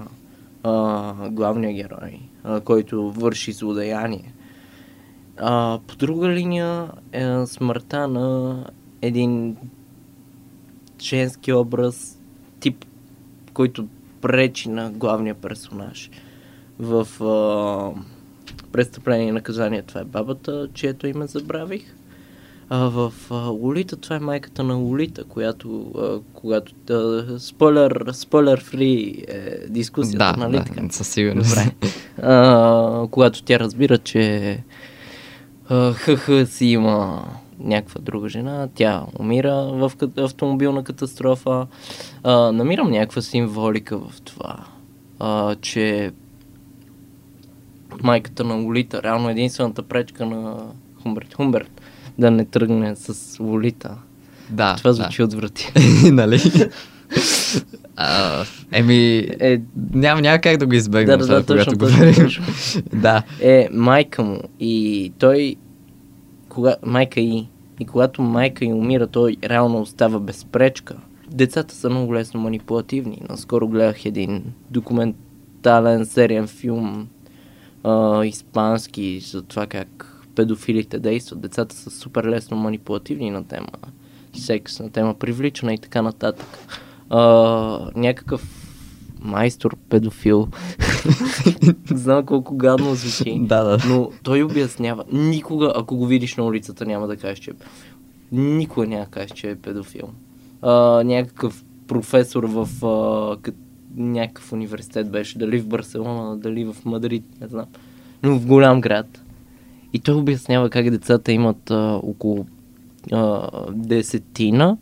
а, 0.62 1.12
главния 1.30 1.72
герой, 1.72 2.20
а, 2.44 2.60
който 2.60 3.10
върши 3.10 3.52
злодеяние. 3.52 4.32
А, 5.38 5.78
по 5.86 5.96
друга 5.96 6.28
линия 6.28 6.90
е 7.12 7.46
смъртта 7.46 8.08
на 8.08 8.64
един 9.02 9.56
женски 11.00 11.52
образ, 11.52 12.18
тип, 12.60 12.84
който 13.52 13.86
пречи 14.20 14.68
на 14.68 14.90
главния 14.90 15.34
персонаж. 15.34 16.10
В 16.78 17.24
а, 17.24 18.00
престъпление 18.72 19.28
и 19.28 19.32
наказание 19.32 19.82
това 19.82 20.00
е 20.00 20.04
бабата, 20.04 20.68
чието 20.74 21.06
име 21.06 21.26
забравих. 21.26 21.94
А, 22.68 22.78
в 22.78 23.12
а, 23.30 23.34
Лолита 23.34 23.96
това 23.96 24.16
е 24.16 24.20
майката 24.20 24.64
на 24.64 24.74
Лолита, 24.74 25.24
която, 25.24 25.92
а, 25.98 26.32
когато... 26.32 26.74
А, 26.90 27.38
спойлер, 27.38 28.04
спойлер 28.12 28.60
фри 28.64 29.24
е 29.28 29.68
дискусията, 29.68 30.32
да, 30.32 30.36
нали 30.36 30.58
да, 30.58 30.64
така? 30.64 30.88
със 30.90 31.08
сигурност. 31.08 31.50
Добре. 31.50 31.72
А, 32.22 33.06
когато 33.10 33.42
тя 33.42 33.58
разбира, 33.58 33.98
че 33.98 34.58
ХХ 35.68 36.30
си 36.46 36.66
има 36.66 37.24
някаква 37.58 38.00
друга 38.00 38.28
жена, 38.28 38.68
тя 38.74 39.02
умира 39.18 39.54
в 39.54 39.92
автомобилна 40.18 40.84
катастрофа. 40.84 41.66
А, 42.22 42.52
намирам 42.52 42.90
някаква 42.90 43.22
символика 43.22 43.98
в 43.98 44.20
това, 44.24 44.56
а, 45.18 45.54
че 45.54 46.12
майката 48.02 48.44
на 48.44 48.54
Лолита, 48.54 49.02
реално 49.02 49.30
единствената 49.30 49.82
пречка 49.82 50.26
на 50.26 50.56
Хумберт 51.02 51.34
Хумберт, 51.34 51.80
да 52.18 52.30
не 52.30 52.44
тръгне 52.44 52.96
с 52.96 53.40
Лолита. 53.40 53.98
Да. 54.50 54.76
Това 54.76 54.92
звучи 54.92 55.18
да. 55.18 55.24
отврати. 55.24 55.72
нали? 56.12 56.40
А, 57.96 58.44
еми, 58.72 59.16
е, 59.40 59.60
няма, 59.92 60.20
няма 60.20 60.38
как 60.38 60.56
да 60.56 60.66
го 60.66 60.74
избегнем, 60.74 61.18
да, 61.18 61.26
да, 61.26 61.34
да, 61.34 61.46
когато 61.46 61.72
точно, 61.72 61.78
говорим. 61.78 62.14
точно. 62.14 62.44
да. 63.00 63.22
Е, 63.40 63.68
майка 63.72 64.22
му 64.22 64.40
и 64.60 65.12
той, 65.18 65.56
кога, 66.48 66.76
майка 66.86 67.20
и, 67.20 67.46
и 67.80 67.84
когато 67.84 68.22
майка 68.22 68.64
й 68.64 68.72
умира, 68.72 69.06
той 69.06 69.36
реално 69.44 69.80
остава 69.80 70.18
безпречка. 70.20 70.96
Децата 71.30 71.74
са 71.74 71.90
много 71.90 72.14
лесно 72.14 72.40
манипулативни. 72.40 73.22
Наскоро 73.28 73.68
гледах 73.68 74.04
един 74.04 74.44
документален 74.70 76.06
сериен 76.06 76.46
филм, 76.46 77.08
а, 77.84 78.24
испански, 78.24 79.20
за 79.20 79.42
това 79.42 79.66
как 79.66 80.16
педофилите 80.34 80.98
действат. 80.98 81.40
Децата 81.40 81.74
са 81.74 81.90
супер 81.90 82.24
лесно 82.24 82.56
манипулативни 82.56 83.30
на 83.30 83.44
тема 83.44 83.68
секс, 84.38 84.80
на 84.80 84.90
тема 84.90 85.14
привличане 85.14 85.74
и 85.74 85.78
така 85.78 86.02
нататък. 86.02 86.46
А, 87.10 87.90
някакъв 87.96 88.66
майстор 89.20 89.76
педофил. 89.88 90.48
Знам 91.90 92.26
колко 92.26 92.56
гадно 92.56 92.94
звучи. 92.94 93.38
Да, 93.40 93.64
да. 93.64 93.78
Но 93.88 94.10
той 94.22 94.42
обяснява. 94.42 95.04
Никога, 95.12 95.72
ако 95.76 95.96
го 95.96 96.06
видиш 96.06 96.36
на 96.36 96.44
улицата, 96.44 96.86
няма 96.86 97.06
да 97.06 97.16
кажеш, 97.16 97.38
че 97.38 97.50
е 97.50 97.54
Никога 98.32 98.86
няма 98.86 99.04
да 99.04 99.10
кажеш, 99.10 99.30
че 99.30 99.50
е 99.50 99.56
педофил. 99.56 100.08
А, 100.62 101.02
някакъв 101.04 101.64
професор 101.88 102.44
в 102.44 102.86
а, 102.86 103.36
кът, 103.42 103.54
някакъв 103.96 104.52
университет 104.52 105.10
беше, 105.10 105.38
дали 105.38 105.58
в 105.58 105.66
Барселона, 105.66 106.36
дали 106.36 106.64
в 106.64 106.76
Мадрид, 106.84 107.24
не 107.40 107.48
знам. 107.48 107.66
Но 108.22 108.38
в 108.38 108.46
голям 108.46 108.80
град. 108.80 109.22
И 109.92 109.98
той 109.98 110.14
обяснява 110.14 110.70
как 110.70 110.90
децата 110.90 111.32
имат 111.32 111.70
а, 111.70 112.00
около 112.02 112.46
а, 113.12 113.50
десетина 113.72 114.76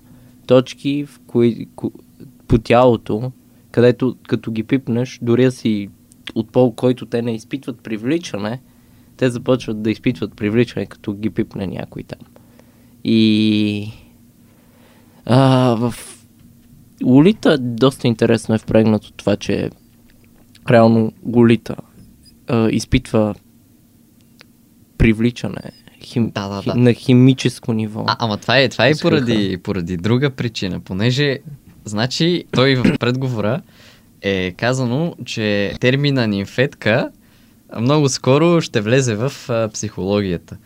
точки, 0.46 1.06
в 1.06 1.20
кои, 1.26 1.66
ко, 1.76 1.92
по 2.48 2.58
тялото, 2.58 3.32
където 3.70 4.16
като 4.28 4.50
ги 4.50 4.62
пипнеш, 4.62 5.18
дори 5.22 5.50
си 5.50 5.88
от 6.34 6.52
пол, 6.52 6.72
който 6.72 7.06
те 7.06 7.22
не 7.22 7.34
изпитват 7.34 7.80
привличане, 7.82 8.60
те 9.16 9.30
започват 9.30 9.82
да 9.82 9.90
изпитват 9.90 10.36
привличане, 10.36 10.86
като 10.86 11.12
ги 11.12 11.30
пипне 11.30 11.66
някой 11.66 12.02
там. 12.02 12.20
И 13.04 13.92
а, 15.26 15.38
в 15.74 15.94
Лолита 17.04 17.58
доста 17.58 18.08
интересно 18.08 18.54
е 18.54 18.58
впрегнато 18.58 19.12
това, 19.12 19.36
че 19.36 19.70
реално 20.70 21.12
Голита 21.22 21.76
а, 22.48 22.68
изпитва 22.70 23.34
привличане 24.98 25.72
хим, 26.04 26.30
Да, 26.34 26.48
да, 26.48 26.62
да. 26.62 26.74
на 26.74 26.92
химическо 26.92 27.72
ниво. 27.72 28.04
А, 28.06 28.16
ама 28.18 28.36
това 28.36 28.58
е, 28.58 28.68
това 28.68 28.86
е 28.86 28.92
поради, 29.02 29.58
поради 29.62 29.96
друга 29.96 30.30
причина, 30.30 30.80
понеже, 30.80 31.38
значи, 31.84 32.44
той 32.52 32.74
в 32.74 32.98
предговора 32.98 33.60
е 34.22 34.50
казано, 34.56 35.14
че 35.24 35.74
термина 35.80 36.26
нимфетка 36.26 37.10
много 37.80 38.08
скоро 38.08 38.60
ще 38.60 38.80
влезе 38.80 39.14
в 39.14 39.32
а, 39.48 39.68
психологията. 39.68 40.56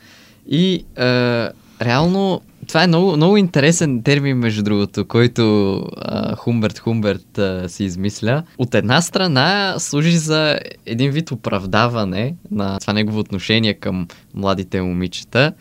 И 0.48 0.84
а, 0.96 1.50
реално 1.82 2.40
това 2.68 2.84
е 2.84 2.86
много, 2.86 3.16
много 3.16 3.36
интересен 3.36 4.02
термин, 4.02 4.36
между 4.36 4.62
другото, 4.62 5.04
който 5.04 5.74
а, 5.96 6.36
Хумберт 6.36 6.78
Хумберт 6.78 7.38
а, 7.38 7.68
си 7.68 7.84
измисля. 7.84 8.42
От 8.58 8.74
една 8.74 9.02
страна 9.02 9.74
служи 9.78 10.18
за 10.18 10.58
един 10.86 11.10
вид 11.10 11.30
оправдаване 11.30 12.34
на 12.50 12.78
това 12.78 12.92
негово 12.92 13.18
отношение 13.18 13.74
към 13.74 14.08
младите 14.34 14.82
момичета. 14.82 15.52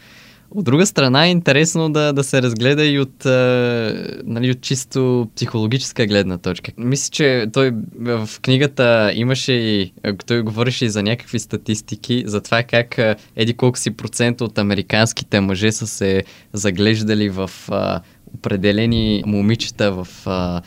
От 0.51 0.65
друга 0.65 0.85
страна 0.85 1.25
е 1.25 1.31
интересно 1.31 1.89
да, 1.89 2.13
да 2.13 2.23
се 2.23 2.41
разгледа 2.41 2.85
и 2.85 2.99
от, 2.99 3.25
а, 3.25 4.19
нали, 4.25 4.51
от 4.51 4.61
чисто 4.61 5.27
психологическа 5.35 6.05
гледна 6.05 6.37
точка. 6.37 6.71
Мисля, 6.77 7.11
че 7.11 7.47
той 7.53 7.71
в 7.99 8.29
книгата 8.41 9.11
имаше 9.15 9.53
и, 9.53 9.93
а, 10.03 10.13
той 10.13 10.41
говореше 10.41 10.85
и 10.85 10.89
за 10.89 11.03
някакви 11.03 11.39
статистики, 11.39 12.23
за 12.25 12.41
това 12.41 12.63
как 12.63 12.99
а, 12.99 13.15
еди 13.35 13.53
колко 13.53 13.77
си 13.77 13.91
процент 13.91 14.41
от 14.41 14.57
американските 14.57 15.39
мъже 15.39 15.71
са 15.71 15.87
се 15.87 16.23
заглеждали 16.53 17.29
в 17.29 17.51
а, 17.69 18.01
определени 18.33 19.23
момичета 19.25 19.91
в 19.91 20.07
а, 20.25 20.61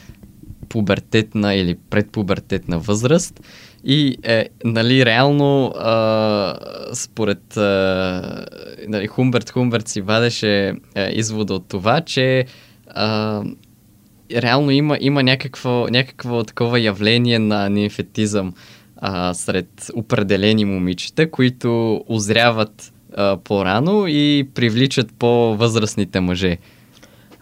пубертетна 0.69 1.55
или 1.55 1.77
предпубертетна 1.91 2.79
възраст. 2.79 3.41
И, 3.85 4.17
е, 4.23 4.49
нали, 4.65 5.07
реално, 5.07 5.67
а, 5.67 6.55
според 6.95 7.57
а, 7.57 8.47
нали, 8.89 9.07
Хумберт 9.07 9.51
Хумберт 9.51 9.89
си 9.89 10.01
вадеше 10.01 10.75
а, 10.97 11.09
извода 11.13 11.55
от 11.55 11.69
това, 11.69 12.01
че 12.01 12.45
а, 12.87 13.43
реално 14.37 14.71
има, 14.71 14.99
има 15.01 15.23
някакво, 15.23 15.87
някакво 15.91 16.45
такова 16.45 16.81
явление 16.81 17.39
на 17.39 17.69
нимфетизъм 17.69 18.55
а, 18.97 19.35
сред 19.35 19.91
определени 19.95 20.65
момичета, 20.65 21.31
които 21.31 22.01
озряват 22.09 22.93
а, 23.17 23.37
по-рано 23.45 24.05
и 24.09 24.49
привличат 24.55 25.13
по-възрастните 25.19 26.21
мъже. 26.21 26.59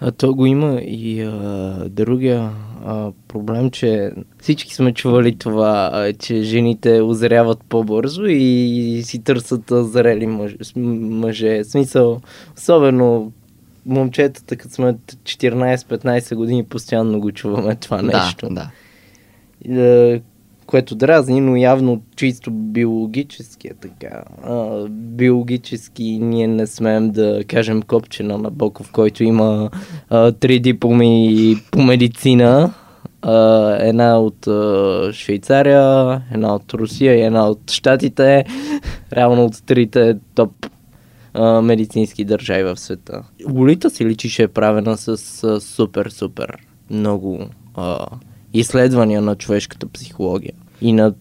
А 0.00 0.10
то 0.10 0.34
го 0.34 0.46
има 0.46 0.80
и 0.80 1.22
а, 1.22 1.84
другия 1.88 2.50
а, 2.84 3.12
проблем, 3.28 3.70
че 3.70 4.12
всички 4.40 4.74
сме 4.74 4.94
чували 4.94 5.38
това, 5.38 5.90
а, 5.92 6.12
че 6.12 6.42
жените 6.42 7.00
озряват 7.00 7.58
по-бързо 7.68 8.24
и 8.26 9.02
си 9.04 9.18
търсят 9.24 9.70
а, 9.70 9.84
зрели 9.84 10.26
мъж, 10.26 10.56
мъже. 10.76 11.64
Смисъл, 11.64 12.20
особено 12.56 13.32
момчетата, 13.86 14.56
като 14.56 14.74
сме 14.74 14.94
14-15 15.22 16.34
години, 16.34 16.64
постоянно 16.64 17.20
го 17.20 17.32
чуваме 17.32 17.76
това 17.76 18.02
нещо. 18.02 18.48
Да, 18.50 18.70
да. 19.66 20.20
Което 20.68 20.94
дразни, 20.94 21.40
но 21.40 21.56
явно 21.56 22.02
чисто 22.16 22.50
биологически 22.50 23.68
е 23.68 23.74
така. 23.74 24.24
А, 24.42 24.86
биологически 24.88 26.18
ние 26.22 26.46
не 26.46 26.66
смеем 26.66 27.10
да 27.10 27.44
кажем 27.46 27.82
копчена 27.82 28.38
на 28.38 28.50
Боков, 28.50 28.92
който 28.92 29.24
има 29.24 29.70
а, 30.10 30.32
три 30.32 30.60
дипломи 30.60 31.56
по 31.70 31.82
медицина. 31.82 32.74
А, 33.22 33.76
една 33.80 34.18
от 34.18 34.46
а, 34.46 35.10
Швейцария, 35.12 36.22
една 36.34 36.54
от 36.54 36.74
Русия 36.74 37.14
и 37.14 37.22
една 37.22 37.48
от 37.48 37.70
Штатите. 37.70 38.44
Реално 39.12 39.44
от 39.44 39.62
трите 39.66 40.16
топ 40.34 40.66
а, 41.34 41.62
медицински 41.62 42.24
държави 42.24 42.62
в 42.62 42.76
света. 42.76 43.22
Лолита 43.50 43.90
си 43.90 44.04
личи, 44.04 44.30
че 44.30 44.42
е 44.42 44.48
правена 44.48 44.96
с 44.96 45.16
супер-супер 45.60 46.54
много 46.90 47.46
изследвания 48.54 49.22
на 49.22 49.36
човешката 49.36 49.88
психология 49.88 50.52
и 50.80 50.92
на 50.92 51.14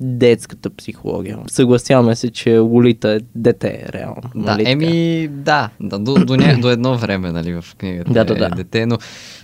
детската 0.00 0.70
психология. 0.70 1.38
Съгласяваме 1.46 2.16
се, 2.16 2.30
че 2.30 2.58
Лолита 2.58 3.10
е 3.10 3.20
дете, 3.34 3.86
реално. 3.92 4.22
Да, 4.34 4.40
нали 4.40 4.62
еми, 4.66 5.28
да, 5.28 5.70
да 5.80 5.98
до, 5.98 6.14
до, 6.14 6.36
ня, 6.36 6.58
до 6.60 6.70
едно 6.70 6.98
време, 6.98 7.32
нали, 7.32 7.52
в 7.52 7.64
книгата 7.78 8.12
Да, 8.12 8.24
да, 8.24 8.34
е 8.34 8.36
да. 8.36 8.50
дете, 8.50 8.86
но 8.86 8.98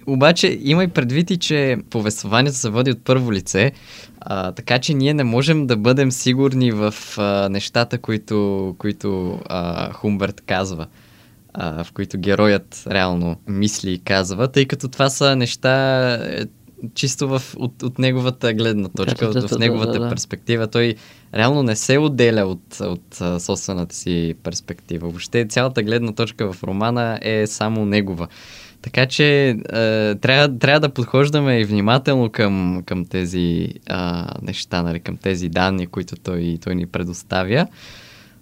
обаче 0.07 0.59
има 0.63 0.85
и 0.85 0.89
предвид 0.89 1.31
и, 1.31 1.37
че 1.37 1.77
повествованието 1.91 2.59
се 2.59 2.71
води 2.71 2.91
от 2.91 3.05
първо 3.05 3.33
лице, 3.33 3.73
а, 4.21 4.53
така 4.53 4.79
че 4.79 4.95
ние 4.95 5.15
не 5.15 5.25
можем 5.25 5.67
да 5.67 5.77
бъдем 5.77 6.13
сигурни 6.13 6.71
в 6.71 6.95
а, 7.19 7.49
нещата, 7.49 7.99
които, 7.99 8.75
които 8.79 9.41
а, 9.49 9.93
Хумберт 9.93 10.41
казва 10.41 10.87
в 11.59 11.87
които 11.95 12.19
героят 12.19 12.85
реално 12.87 13.37
мисли 13.49 13.93
и 13.93 13.99
казва, 13.99 14.49
тъй 14.49 14.65
като 14.65 14.89
това 14.89 15.09
са 15.11 15.37
неща 15.37 16.15
е, 16.15 16.45
чисто 16.95 17.29
в, 17.29 17.43
от, 17.57 17.83
от 17.83 17.99
неговата 17.99 18.53
гледна 18.53 18.89
точка, 18.89 19.31
Да, 19.31 19.39
от, 19.39 19.51
в 19.51 19.59
неговата 19.59 19.93
да, 19.93 20.01
да. 20.01 20.09
перспектива. 20.09 20.67
Той 20.67 20.95
реално 21.35 21.63
не 21.63 21.77
се 21.77 21.99
отделя 21.99 22.47
от, 22.47 22.81
от 22.81 23.43
собствената 23.43 23.95
си 23.95 24.35
перспектива. 24.43 25.09
Въобще 25.09 25.47
цялата 25.47 25.83
гледна 25.83 26.13
точка 26.13 26.53
в 26.53 26.65
романа 26.65 27.19
е 27.23 27.47
само 27.47 27.87
негова. 27.87 28.29
Така 28.83 29.07
че 29.07 29.49
е, 29.49 29.55
трябва, 30.15 30.59
трябва 30.59 30.81
да 30.81 30.89
подхождаме 30.89 31.61
и 31.61 31.65
внимателно 31.65 32.31
към, 32.31 32.83
към 32.87 33.05
тези 33.05 33.69
а, 33.89 34.29
неща, 34.43 34.83
нали, 34.83 35.01
към 35.01 35.17
тези 35.17 35.49
данни, 35.49 35.87
които 35.87 36.17
той, 36.17 36.59
той 36.65 36.75
ни 36.75 36.87
предоставя. 36.87 37.67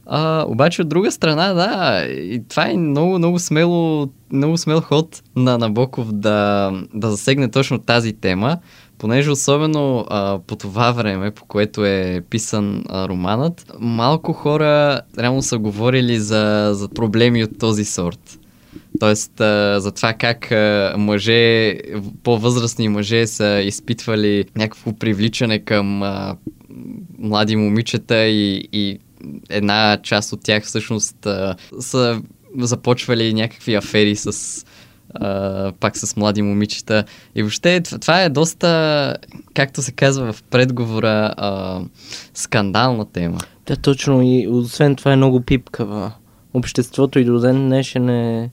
А, 0.06 0.44
обаче 0.48 0.82
от 0.82 0.88
друга 0.88 1.10
страна, 1.10 1.52
да, 1.52 2.04
и 2.06 2.42
това 2.48 2.70
е 2.70 2.76
много, 2.76 3.18
много 3.18 3.38
смело, 3.38 4.08
много 4.32 4.58
смел 4.58 4.80
ход 4.80 5.22
на 5.36 5.58
Набоков 5.58 6.12
да, 6.12 6.70
да 6.94 7.10
засегне 7.10 7.50
точно 7.50 7.78
тази 7.78 8.12
тема, 8.12 8.58
понеже 8.98 9.30
особено 9.30 10.06
а, 10.10 10.38
по 10.46 10.56
това 10.56 10.92
време, 10.92 11.30
по 11.30 11.44
което 11.44 11.84
е 11.84 12.22
писан 12.30 12.84
а, 12.88 13.08
романът, 13.08 13.72
малко 13.80 14.32
хора 14.32 15.00
реално 15.18 15.42
са 15.42 15.58
говорили 15.58 16.18
за, 16.18 16.70
за 16.74 16.88
проблеми 16.88 17.44
от 17.44 17.58
този 17.58 17.84
сорт. 17.84 18.38
Тоест, 19.00 19.40
а, 19.40 19.80
за 19.80 19.92
това 19.92 20.12
как 20.12 20.52
а, 20.52 20.94
мъже, 20.98 21.74
по-възрастни 22.22 22.88
мъже 22.88 23.26
са 23.26 23.62
изпитвали 23.64 24.44
някакво 24.56 24.92
привличане 24.92 25.58
към 25.58 26.02
а, 26.02 26.36
млади 27.18 27.56
момичета 27.56 28.24
и, 28.24 28.68
и 28.72 28.98
една 29.48 29.98
част 30.02 30.32
от 30.32 30.42
тях 30.42 30.64
всъщност 30.64 31.26
а, 31.26 31.56
са 31.80 32.22
започвали 32.58 33.34
някакви 33.34 33.74
афери 33.74 34.16
с 34.16 34.64
а, 35.14 35.72
пак 35.80 35.96
с 35.96 36.16
млади 36.16 36.42
момичета. 36.42 37.04
И 37.34 37.42
въобще 37.42 37.80
това, 37.80 38.22
е 38.22 38.28
доста, 38.28 39.16
както 39.54 39.82
се 39.82 39.92
казва 39.92 40.32
в 40.32 40.42
предговора, 40.42 41.34
а, 41.36 41.80
скандална 42.34 43.04
тема. 43.04 43.38
Да, 43.66 43.76
точно. 43.76 44.22
И 44.22 44.48
освен 44.48 44.96
това 44.96 45.12
е 45.12 45.16
много 45.16 45.40
пипкава. 45.40 46.12
Обществото 46.54 47.18
и 47.18 47.24
до 47.24 47.40
ден 47.40 47.68
днешен 47.68 48.08
е 48.08 48.50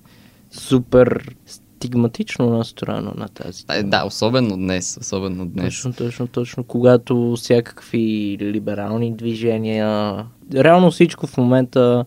супер 0.52 1.36
стигматично 1.46 2.50
настроено 2.50 3.14
на 3.16 3.28
тази. 3.28 3.64
А, 3.68 3.76
тема. 3.76 3.90
Да, 3.90 4.06
особено 4.06 4.58
днес. 4.58 4.98
Особено 5.02 5.46
днес. 5.46 5.74
Точно, 5.74 5.94
точно, 5.94 6.28
точно. 6.28 6.64
Когато 6.64 7.36
всякакви 7.38 8.38
либерални 8.42 9.16
движения, 9.16 10.26
реално 10.56 10.92
всичко 10.92 11.28
в 11.28 11.38
момента 11.38 12.06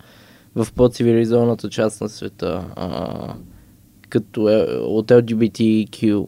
в 0.55 0.67
по-цивилизованата 0.77 1.71
част 1.71 2.01
на 2.01 2.09
света, 2.09 2.65
а, 2.77 3.35
като 4.09 4.49
е, 4.49 4.63
от 4.77 5.09
LGBTQ 5.09 6.27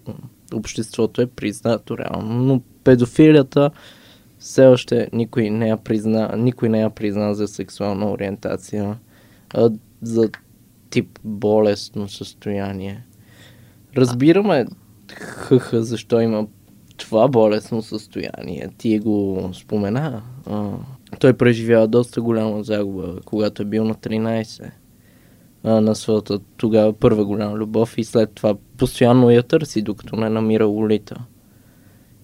обществото 0.54 1.22
е 1.22 1.26
признато 1.26 1.98
реално, 1.98 2.34
но 2.34 2.60
педофилията 2.84 3.70
все 4.38 4.66
още 4.66 5.08
никой 5.12 5.50
не 5.50 5.68
я 5.68 5.76
призна, 5.76 6.34
никой 6.36 6.68
не 6.68 6.80
я 6.80 6.90
призна 6.90 7.34
за 7.34 7.48
сексуална 7.48 8.10
ориентация, 8.10 8.98
а 9.54 9.70
за 10.02 10.30
тип 10.90 11.18
болестно 11.24 12.08
състояние. 12.08 13.04
Разбираме 13.96 14.66
хъха 15.12 15.84
защо 15.84 16.20
има 16.20 16.46
това 16.96 17.28
болестно 17.28 17.82
състояние. 17.82 18.68
Ти 18.78 18.98
го 18.98 19.50
спомена. 19.54 20.22
А, 20.46 20.70
той 21.18 21.32
преживява 21.32 21.88
доста 21.88 22.22
голяма 22.22 22.64
загуба, 22.64 23.20
когато 23.24 23.62
е 23.62 23.66
бил 23.66 23.84
на 23.84 23.94
13 23.94 24.70
а, 25.64 25.80
на 25.80 25.94
своята 25.94 26.38
тогава 26.56 26.92
първа 26.92 27.24
голяма 27.24 27.56
любов 27.56 27.98
и 27.98 28.04
след 28.04 28.30
това 28.34 28.54
постоянно 28.76 29.30
я 29.30 29.42
търси, 29.42 29.82
докато 29.82 30.16
не 30.16 30.28
намира 30.28 30.66
Лолита. 30.66 31.16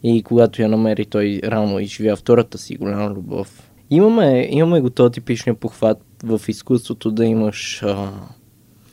И 0.03 0.23
когато 0.23 0.62
я 0.62 0.69
намери, 0.69 1.07
той 1.07 1.40
рано 1.45 1.79
изживя 1.79 2.16
втората 2.16 2.59
си 2.59 2.77
голяма 2.77 3.11
любов. 3.11 3.71
Имаме, 3.90 4.49
имаме 4.51 4.81
го 4.81 4.90
този 4.90 5.12
типичния 5.12 5.55
похват 5.55 5.99
в 6.25 6.40
изкуството 6.49 7.11
да 7.11 7.25
имаш 7.25 7.83
а, 7.83 8.11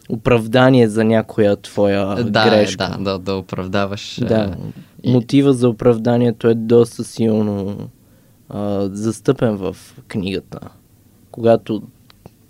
оправдание 0.09 0.87
за 0.87 1.03
някоя 1.03 1.55
твоя 1.55 2.23
да, 2.23 2.49
грешка. 2.49 2.97
да, 2.99 3.03
да, 3.03 3.19
да 3.19 3.35
оправдаваш. 3.35 4.19
Да, 4.27 4.55
и- 5.03 5.11
мотива 5.13 5.53
за 5.53 5.69
оправданието 5.69 6.47
е 6.47 6.53
доста 6.53 7.03
силно 7.03 7.77
а, 8.49 8.89
застъпен 8.91 9.55
в 9.55 9.77
книгата. 10.07 10.59
Когато 11.31 11.83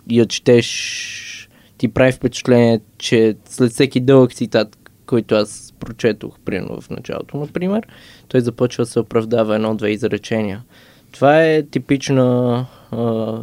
я 0.10 0.26
четеш, 0.26 1.50
ти 1.78 1.88
прави 1.88 2.12
впечатление, 2.12 2.80
че 2.98 3.36
след 3.46 3.72
всеки 3.72 4.00
дълъг 4.00 4.34
цитат, 4.34 4.78
който 5.06 5.36
аз 5.36 5.74
прочетох, 5.80 6.40
примерно 6.46 6.82
в 6.82 6.90
началото, 6.90 7.38
например, 7.38 7.88
той 8.28 8.42
започва 8.42 8.84
да 8.84 8.90
се 8.90 9.00
оправдава 9.00 9.56
едно-две 9.56 9.90
изречения. 9.90 10.64
Това 11.12 11.44
е 11.44 11.64
типична 11.64 12.66
а, 12.92 13.38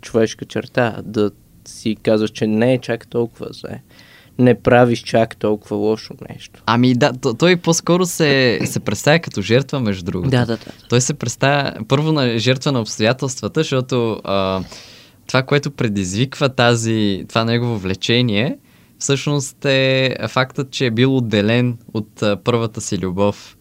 човешка 0.00 0.44
черта, 0.44 1.02
да 1.04 1.30
си 1.64 1.96
казваш, 2.02 2.30
че 2.30 2.46
не 2.46 2.74
е 2.74 2.78
чак 2.78 3.08
толкова 3.08 3.48
зле. 3.50 3.82
Не 4.38 4.60
правиш 4.60 5.02
чак 5.02 5.36
толкова 5.36 5.76
лошо 5.76 6.14
нещо. 6.30 6.62
Ами 6.66 6.94
да, 6.94 7.12
той 7.38 7.56
по-скоро 7.56 8.06
се, 8.06 8.60
се 8.64 8.80
представя 8.80 9.18
като 9.18 9.42
жертва, 9.42 9.80
между 9.80 10.04
другото. 10.04 10.30
Да, 10.30 10.46
да, 10.46 10.56
да. 10.56 10.72
Той 10.88 11.00
се 11.00 11.14
представя 11.14 11.72
първо 11.88 12.12
на 12.12 12.38
жертва 12.38 12.72
на 12.72 12.80
обстоятелствата, 12.80 13.60
защото 13.60 14.20
а, 14.24 14.62
това, 15.26 15.42
което 15.42 15.70
предизвиква 15.70 16.48
тази, 16.48 17.24
това 17.28 17.44
негово 17.44 17.78
влечение, 17.78 18.58
всъщност 18.98 19.64
е 19.64 20.16
фактът, 20.28 20.70
че 20.70 20.86
е 20.86 20.90
бил 20.90 21.16
отделен 21.16 21.78
от 21.94 22.22
а, 22.22 22.36
първата 22.44 22.80
си 22.80 22.98
любов, 22.98 23.56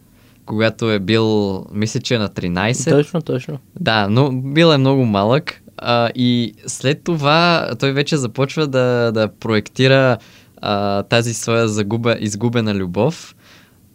когато 0.46 0.92
е 0.92 1.00
бил, 1.00 1.66
мисля, 1.74 2.00
че 2.00 2.16
е 2.16 2.20
на 2.20 2.30
13. 2.30 2.90
Точно, 2.90 3.22
точно. 3.22 3.58
Да, 3.80 4.08
но 4.10 4.32
бил 4.32 4.68
е 4.68 4.78
много 4.78 5.06
малък 5.06 5.62
а, 5.78 6.10
и 6.16 6.54
след 6.68 7.04
това 7.04 7.70
той 7.80 7.92
вече 7.92 8.18
започва 8.18 8.68
да, 8.68 9.12
да 9.12 9.28
проектира 9.28 10.18
а, 10.62 11.04
тази 11.04 11.34
своя 11.34 11.68
загуба, 11.68 12.16
изгубена 12.20 12.76
любов 12.76 13.36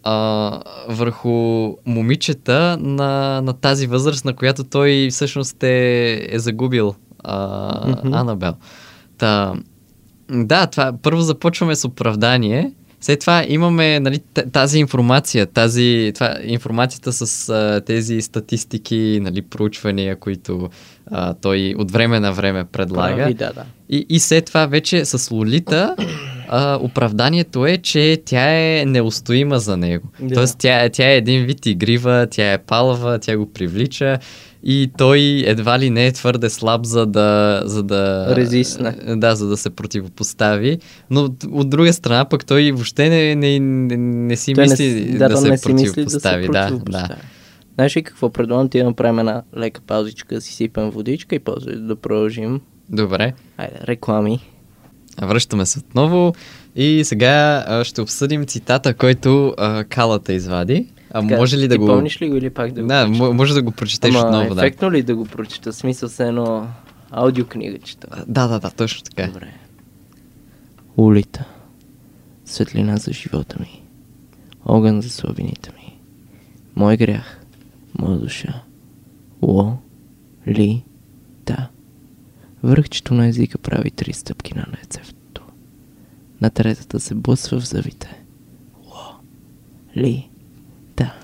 а, 0.03 0.61
върху 0.89 1.31
момичета 1.87 2.77
на, 2.81 3.41
на 3.41 3.53
тази 3.53 3.87
възраст, 3.87 4.25
на 4.25 4.33
която 4.33 4.65
той 4.65 5.09
всъщност 5.11 5.63
е, 5.63 6.29
е 6.31 6.39
загубил 6.39 6.95
а, 7.25 7.89
Мгм. 7.89 8.15
Анабел. 8.15 8.55
Та, 9.19 9.55
да, 10.31 10.67
това, 10.67 10.93
първо 11.03 11.21
започваме 11.21 11.77
с 11.77 11.85
оправдание, 11.85 12.73
след 13.01 13.21
това 13.21 13.45
имаме 13.49 14.01
нали, 14.01 14.19
тази 14.53 14.79
информация, 14.79 15.47
тази, 15.47 16.13
това, 16.15 16.37
информацията 16.45 17.13
с 17.13 17.49
а, 17.49 17.81
тези 17.87 18.23
статистики, 18.23 19.19
нали, 19.23 19.43
проучвания, 19.43 20.17
които 20.17 20.69
а, 21.11 21.35
той 21.35 21.75
от 21.79 21.91
време 21.91 22.21
на 22.21 22.33
време 22.33 22.65
предлага. 22.65 23.17
Прави, 23.17 23.35
да, 23.35 23.53
да. 23.53 23.65
И, 23.89 24.07
и 24.09 24.21
след 24.21 24.45
това 24.45 24.67
вече 24.67 25.05
с 25.05 25.31
Лолита 25.31 25.97
а, 26.55 26.79
оправданието 26.83 27.67
е, 27.67 27.77
че 27.77 28.23
тя 28.25 28.51
е 28.51 28.85
неустоима 28.87 29.59
за 29.59 29.77
него. 29.77 30.09
Да. 30.21 30.35
Тоест 30.35 30.59
тя, 30.59 30.89
тя 30.89 31.11
е 31.11 31.17
един 31.17 31.45
вид 31.45 31.67
игрива, 31.67 32.27
тя 32.31 32.53
е 32.53 32.59
палава, 32.59 33.19
тя 33.19 33.37
го 33.37 33.53
привлича 33.53 34.19
и 34.65 34.91
той 34.99 35.43
едва 35.47 35.79
ли 35.79 35.91
не 35.91 36.07
е 36.07 36.13
твърде 36.13 36.51
слаб, 36.51 36.85
за 36.85 37.07
да... 37.07 37.63
За 37.65 37.83
да 37.83 38.27
Резистне. 38.37 38.97
Да, 39.17 39.37
за 39.37 39.49
да 39.49 39.57
се 39.57 39.71
противопостави. 39.71 40.79
Но 41.11 41.21
от- 41.21 41.71
друга 41.71 41.93
страна 41.93 42.25
пък 42.25 42.47
той 42.47 42.73
въобще 42.73 43.09
не, 43.09 43.35
не, 43.35 43.59
не, 43.61 43.97
не 43.97 44.37
си 44.37 44.55
Той 44.55 44.65
мисли 44.65 45.07
не, 45.11 45.19
да, 45.19 45.29
да, 45.29 45.37
се 45.37 45.51
не 45.51 45.59
си 45.59 45.73
мисли 45.73 46.05
да 46.05 46.11
се 46.11 46.19
противопостави. 46.19 46.49
Да, 46.49 46.81
да. 46.91 47.17
Знаеш 47.75 47.97
ли 47.97 48.03
какво 48.03 48.31
предлагам 48.31 48.69
ти 48.69 48.83
направим 48.83 49.19
една 49.19 49.43
лека 49.57 49.81
паузичка, 49.81 50.35
да 50.35 50.41
си 50.41 50.55
сипем 50.55 50.91
водичка 50.91 51.35
и 51.35 51.39
после 51.39 51.77
да 51.77 51.97
продължим. 51.97 52.61
Добре. 52.91 53.33
Айде, 53.57 53.77
реклами. 53.87 54.41
Връщаме 55.19 55.67
се 55.67 55.79
отново 55.79 56.35
и 56.77 57.03
сега 57.05 57.65
а, 57.69 57.85
ще 57.85 58.01
обсъдим 58.01 58.47
цитата, 58.47 58.95
който 58.95 59.55
а, 59.59 59.85
Калата 59.85 60.33
извади. 60.33 60.87
А 61.11 61.23
Така, 61.23 61.37
може 61.37 61.59
ли 61.59 61.69
да 61.69 61.79
го... 61.79 61.87
помниш 61.87 62.21
ли 62.23 62.29
го 62.29 62.37
или 62.37 62.51
пак 62.51 62.73
да 62.73 62.83
го 62.83 62.89
Да, 62.89 63.05
прочета? 63.05 63.25
мо- 63.25 63.33
може 63.33 63.55
да 63.55 63.63
го 63.63 63.71
прочетеш 63.71 64.15
Ама 64.15 64.27
отново, 64.27 64.55
да. 64.55 64.61
ефектно 64.61 64.93
ли 64.93 65.03
да 65.03 65.15
го 65.15 65.25
прочета? 65.25 65.73
Смисъл 65.73 66.09
се 66.09 66.27
едно 66.27 66.67
аудиокнига 67.11 67.79
чета. 67.79 68.25
Да, 68.29 68.49
да, 68.49 68.59
да, 68.59 68.71
точно 68.71 69.03
така. 69.03 69.27
Добре. 69.27 69.49
Улита. 70.97 71.45
Светлина 72.45 72.97
за 72.97 73.13
живота 73.13 73.57
ми. 73.61 73.83
Огън 74.67 75.01
за 75.01 75.11
слабините 75.11 75.71
ми. 75.71 75.99
Мой 76.77 76.97
грях. 76.97 77.41
Моя 77.99 78.19
душа. 78.19 78.63
Ло. 79.43 79.77
Ли. 80.49 80.83
Връхчето 82.63 83.15
на 83.15 83.27
езика 83.27 83.59
прави 83.59 83.91
три 83.91 84.13
стъпки 84.13 84.55
на 84.55 84.67
нецевто. 84.79 85.43
На 86.41 86.51
третата 86.51 87.01
се 87.01 87.15
блъсва 87.15 87.61
в 87.61 87.69
зъбите. 87.69 88.21
Ло. 88.87 89.15
Ли. 89.97 90.31
Та. 90.97 91.15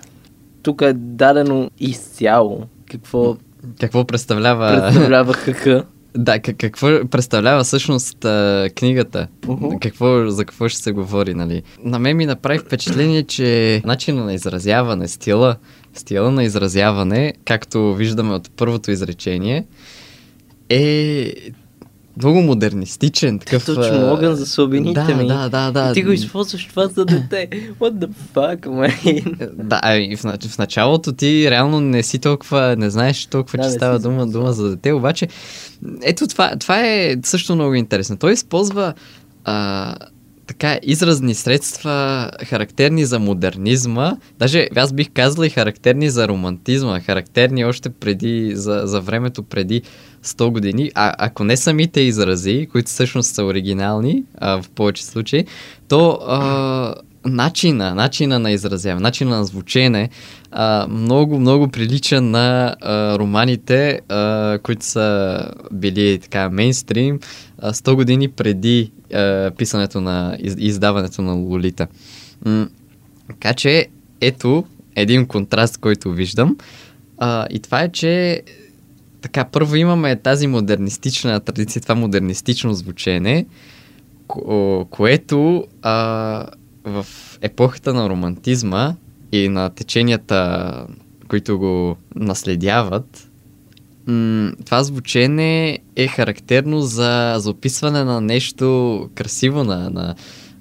Тук 0.62 0.82
е 0.82 0.92
дадено 0.92 1.70
изцяло 1.78 2.62
какво 2.90 3.36
Какво 3.80 4.04
представлява... 4.04 4.80
представлява 4.82 5.32
хъха. 5.34 5.84
да, 6.16 6.40
как- 6.40 6.56
какво 6.56 7.08
представлява 7.08 7.64
всъщност 7.64 8.24
а, 8.24 8.68
книгата? 8.76 9.28
Уху. 9.48 9.78
Какво, 9.80 10.30
за 10.30 10.44
какво 10.44 10.68
ще 10.68 10.82
се 10.82 10.92
говори, 10.92 11.34
нали? 11.34 11.62
На 11.84 11.98
мен 11.98 12.16
ми 12.16 12.26
направи 12.26 12.58
впечатление, 12.58 13.22
че 13.22 13.82
начина 13.84 14.24
на 14.24 14.34
изразяване, 14.34 15.08
стила, 15.08 15.56
стила 15.94 16.30
на 16.30 16.44
изразяване, 16.44 17.34
както 17.44 17.94
виждаме 17.94 18.34
от 18.34 18.50
първото 18.50 18.90
изречение, 18.90 19.66
е 20.70 21.34
много 22.16 22.42
модернистичен. 22.42 23.38
Такъв, 23.38 23.64
Точно, 23.64 24.12
огън 24.12 24.34
за 24.34 24.46
слабините 24.46 25.00
да, 25.00 25.14
ми. 25.14 25.26
Да, 25.26 25.48
да, 25.48 25.72
да. 25.72 25.90
И 25.90 25.94
ти 25.94 26.02
го 26.02 26.12
използваш 26.12 26.66
това 26.66 26.86
за 26.86 27.04
дете. 27.04 27.48
What 27.80 27.92
the 27.92 28.10
fuck, 28.34 28.60
man? 28.60 29.54
Да, 29.64 29.80
а 29.82 29.96
и 29.96 30.16
в, 30.16 30.22
в 30.48 30.58
началото 30.58 31.12
ти 31.12 31.50
реално 31.50 31.80
не 31.80 32.02
си 32.02 32.18
толкова, 32.18 32.76
не 32.78 32.90
знаеш 32.90 33.26
толкова, 33.26 33.58
Да, 33.58 33.64
че 33.64 33.70
става 33.70 33.98
дума, 33.98 34.26
дума 34.26 34.52
за 34.52 34.70
дете, 34.70 34.92
обаче 34.92 35.28
ето 36.02 36.26
това, 36.26 36.56
това 36.56 36.86
е 36.86 37.16
също 37.22 37.54
много 37.54 37.74
интересно. 37.74 38.16
Той 38.16 38.32
използва 38.32 38.94
а, 39.44 39.94
така 40.46 40.78
изразни 40.82 41.34
средства, 41.34 42.30
характерни 42.44 43.04
за 43.04 43.18
модернизма, 43.18 44.16
даже 44.38 44.68
аз 44.76 44.92
бих 44.92 45.10
казал 45.14 45.44
и 45.44 45.50
характерни 45.50 46.10
за 46.10 46.28
романтизма, 46.28 47.00
характерни 47.00 47.64
още 47.64 47.90
преди, 47.90 48.52
за, 48.54 48.82
за 48.84 49.00
времето 49.00 49.42
преди 49.42 49.82
100 50.24 50.50
години, 50.50 50.90
а 50.94 51.14
ако 51.18 51.44
не 51.44 51.56
самите 51.56 52.00
изрази, 52.00 52.68
които 52.72 52.88
всъщност 52.88 53.34
са 53.34 53.44
оригинални 53.44 54.24
а, 54.38 54.62
в 54.62 54.68
повече 54.70 55.04
случаи, 55.04 55.44
то 55.88 56.18
а, 56.26 56.94
начина, 57.24 57.94
начина 57.94 58.38
на 58.38 58.50
изразяване, 58.50 59.02
начина 59.02 59.36
на 59.36 59.44
звучене 59.44 60.08
а, 60.50 60.86
много, 60.90 61.40
много 61.40 61.68
прилича 61.68 62.20
на 62.20 62.76
а, 62.80 63.18
романите, 63.18 64.00
а, 64.08 64.58
които 64.62 64.84
са 64.84 65.40
били 65.72 66.18
така 66.18 66.50
мейнстрим 66.50 67.20
а, 67.58 67.72
100 67.72 67.94
години 67.94 68.28
преди 68.28 68.90
а, 69.14 69.50
писането 69.56 70.00
на 70.00 70.36
из, 70.40 70.54
издаването 70.58 71.22
на 71.22 71.32
Лолита. 71.32 71.86
М- 72.44 72.68
така 73.28 73.54
че, 73.54 73.86
ето 74.20 74.64
един 74.96 75.26
контраст, 75.26 75.78
който 75.78 76.12
виждам. 76.12 76.56
А, 77.18 77.46
и 77.50 77.58
това 77.58 77.82
е, 77.82 77.88
че 77.88 78.42
така, 79.20 79.44
първо 79.44 79.76
имаме 79.76 80.16
тази 80.16 80.46
модернистична 80.46 81.40
традиция, 81.40 81.82
това 81.82 81.94
модернистично 81.94 82.74
звучене, 82.74 83.46
ко- 84.28 84.86
което 84.90 85.64
а, 85.82 86.46
в 86.84 87.06
епохата 87.40 87.94
на 87.94 88.08
романтизма 88.08 88.94
и 89.32 89.48
на 89.48 89.70
теченията, 89.70 90.72
които 91.28 91.58
го 91.58 91.96
наследяват, 92.14 93.30
м- 94.06 94.52
това 94.64 94.82
звучене 94.82 95.78
е 95.96 96.06
характерно 96.06 96.80
за, 96.80 97.34
за 97.38 97.50
описване 97.50 98.04
на 98.04 98.20
нещо 98.20 99.08
красиво, 99.14 99.64
на, 99.64 99.90
на 99.90 100.14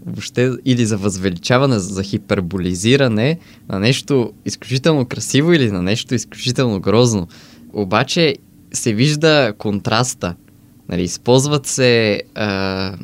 въобще, 0.06 0.52
или 0.66 0.86
за 0.86 0.98
възвеличаване, 0.98 1.80
за 1.80 2.04
хиперболизиране 2.04 3.40
на 3.70 3.80
нещо 3.80 4.34
изключително 4.46 5.06
красиво 5.06 5.54
или 5.54 5.72
на 5.72 5.82
нещо 5.82 6.16
изключително 6.16 6.80
грозно. 6.80 7.28
Обаче 7.74 8.36
се 8.74 8.94
вижда 8.94 9.54
контраста. 9.58 10.36
Нали, 10.90 11.02
използват 11.02 11.66
се 11.66 12.22
а, 12.36 12.98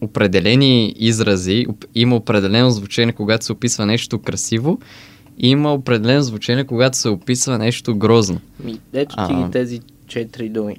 определени 0.00 0.94
изрази, 0.98 1.66
има 1.94 2.16
определено 2.16 2.70
звучение, 2.70 3.12
когато 3.12 3.46
се 3.46 3.52
описва 3.52 3.86
нещо 3.86 4.18
красиво, 4.18 4.78
и 5.38 5.48
има 5.48 5.74
определено 5.74 6.22
звучение, 6.22 6.64
когато 6.64 6.98
се 6.98 7.08
описва 7.08 7.58
нещо 7.58 7.96
грозно. 7.96 8.40
Ми, 8.64 8.80
ето 8.92 9.16
ти 9.28 9.34
ги 9.34 9.50
тези 9.52 9.80
четири 10.06 10.48
думи. 10.48 10.76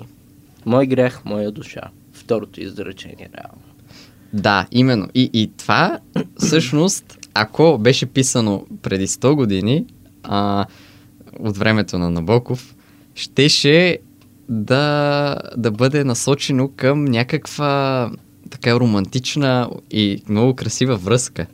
Мой 0.66 0.88
грях, 0.88 1.22
моя 1.26 1.52
душа. 1.52 1.82
Второто 2.14 2.62
изречение, 2.62 3.30
реално. 3.38 3.62
Да, 4.34 4.68
именно. 4.72 5.08
И, 5.16 5.30
и 5.34 5.52
това, 5.58 6.00
всъщност, 6.38 7.18
ако 7.34 7.78
беше 7.78 8.06
писано 8.06 8.66
преди 8.82 9.08
100 9.08 9.36
години, 9.36 9.86
а, 10.24 10.66
от 11.40 11.58
времето 11.58 11.98
на 11.98 12.10
Набоков, 12.10 12.76
щеше 13.16 14.00
да, 14.50 15.38
да 15.58 15.72
бъде 15.72 16.04
насочено 16.04 16.72
към 16.76 17.06
някаква 17.06 18.12
така 18.50 18.80
романтична 18.80 19.70
и 19.92 20.24
много 20.30 20.56
красива 20.56 20.96
връзка. 20.96 21.46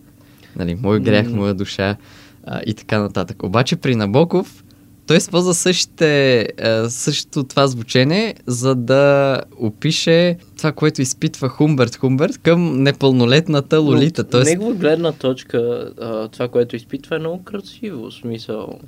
Нали, 0.56 0.76
мой 0.76 1.00
грях, 1.00 1.30
моя 1.30 1.54
душа 1.54 1.96
а, 2.44 2.62
и 2.66 2.74
така 2.74 3.00
нататък. 3.00 3.44
Обаче 3.44 3.76
при 3.76 3.96
Набоков 3.96 4.64
той 5.08 5.18
използва 5.18 5.54
същите, 5.54 6.48
същото 6.90 7.44
това 7.44 7.68
звучение, 7.68 8.36
за 8.48 8.76
да 8.76 9.42
опише 9.60 10.38
това, 10.58 10.72
което 10.72 11.02
изпитва 11.02 11.50
Хумберт 11.50 11.96
Хумберт 11.96 12.38
към 12.38 12.84
непълнолетната 12.84 13.80
Лолита. 13.80 14.24
Тоест, 14.24 14.50
негова 14.50 14.74
гледна 14.74 15.12
точка, 15.12 15.92
това, 16.32 16.48
което 16.48 16.76
изпитва 16.76 17.16
е 17.16 17.20
много 17.20 17.44
красиво. 17.44 18.12
Смисъл, 18.12 18.80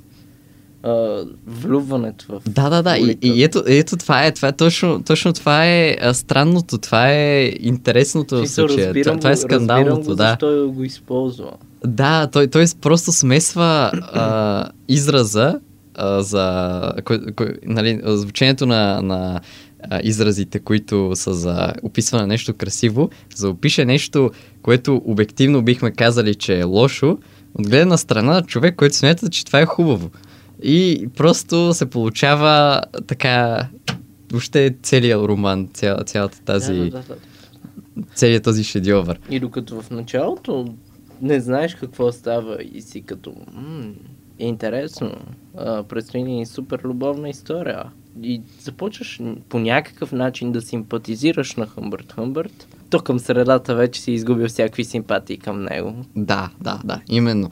а, 0.84 1.24
влюбването 1.46 2.26
в 2.28 2.40
Да, 2.48 2.70
да, 2.70 2.82
да. 2.82 2.98
И, 2.98 3.18
и 3.22 3.44
ето, 3.44 3.62
ето 3.66 3.96
това 3.96 4.26
е, 4.26 4.32
това 4.32 4.48
е 4.48 4.52
точно, 4.52 5.02
точно 5.02 5.32
това 5.32 5.66
е 5.66 5.96
странното, 6.12 6.78
това 6.78 7.10
е 7.10 7.52
интересното 7.60 8.34
в 8.34 8.38
Смисъл, 8.38 8.68
случая. 8.68 8.86
Това, 8.86 8.98
разбирам 8.98 9.18
това 9.18 9.30
е 9.30 9.36
скандалното, 9.36 10.10
го, 10.10 10.14
да. 10.14 10.28
Защо 10.30 10.72
го 10.74 10.84
използва. 10.84 11.50
Да, 11.86 12.26
той, 12.26 12.46
той 12.46 12.64
просто 12.80 13.12
смесва 13.12 13.90
а, 14.12 14.68
израза 14.88 15.60
а, 15.94 16.22
за 16.22 16.92
кой, 17.04 17.20
кой, 17.36 17.54
нали, 17.66 18.00
звучението 18.04 18.66
на, 18.66 19.02
на 19.02 19.40
а, 19.90 20.00
изразите, 20.02 20.58
които 20.58 21.10
са 21.14 21.34
за 21.34 21.72
описване 21.82 22.22
на 22.22 22.26
нещо 22.26 22.54
красиво, 22.54 23.10
за 23.34 23.48
опише 23.48 23.84
нещо, 23.84 24.30
което 24.62 25.02
обективно 25.04 25.62
бихме 25.62 25.90
казали, 25.90 26.34
че 26.34 26.58
е 26.58 26.64
лошо, 26.64 27.18
от 27.58 27.68
гледна 27.68 27.96
страна 27.96 28.32
на 28.32 28.42
човек, 28.42 28.76
който 28.76 28.96
смята, 28.96 29.30
че 29.30 29.44
това 29.44 29.60
е 29.60 29.66
хубаво. 29.66 30.10
И 30.64 31.08
просто 31.16 31.74
се 31.74 31.90
получава 31.90 32.82
така 33.06 33.66
въобще 34.32 34.76
целият 34.82 35.24
роман, 35.24 35.68
цял, 35.74 35.98
цялата 36.06 36.40
тази, 36.40 36.74
Да, 36.74 36.84
да, 36.84 36.90
да, 36.90 37.02
да. 37.96 38.02
целият 38.14 38.44
този 38.44 38.64
шедьовър. 38.64 39.20
И 39.30 39.40
докато 39.40 39.80
в 39.80 39.90
началото 39.90 40.74
не 41.22 41.40
знаеш 41.40 41.74
какво 41.74 42.12
става 42.12 42.58
и 42.74 42.82
си 42.82 43.02
като 43.02 43.34
м- 43.54 43.92
интересно, 44.38 45.12
а, 45.56 45.82
предстои 45.82 46.22
ни 46.22 46.46
супер 46.46 46.80
любовна 46.84 47.28
история. 47.28 47.84
И 48.22 48.40
започваш 48.60 49.20
по 49.48 49.58
някакъв 49.58 50.12
начин 50.12 50.52
да 50.52 50.60
симпатизираш 50.60 51.56
на 51.56 51.66
Хъмбърт 51.66 52.12
Хъмбърт, 52.12 52.66
то 52.90 53.00
към 53.00 53.18
средата 53.18 53.74
вече 53.74 54.00
си 54.00 54.12
изгубил 54.12 54.48
всякакви 54.48 54.84
симпатии 54.84 55.38
към 55.38 55.62
него. 55.64 55.94
Да, 56.16 56.50
да, 56.60 56.80
да, 56.84 57.00
именно. 57.08 57.50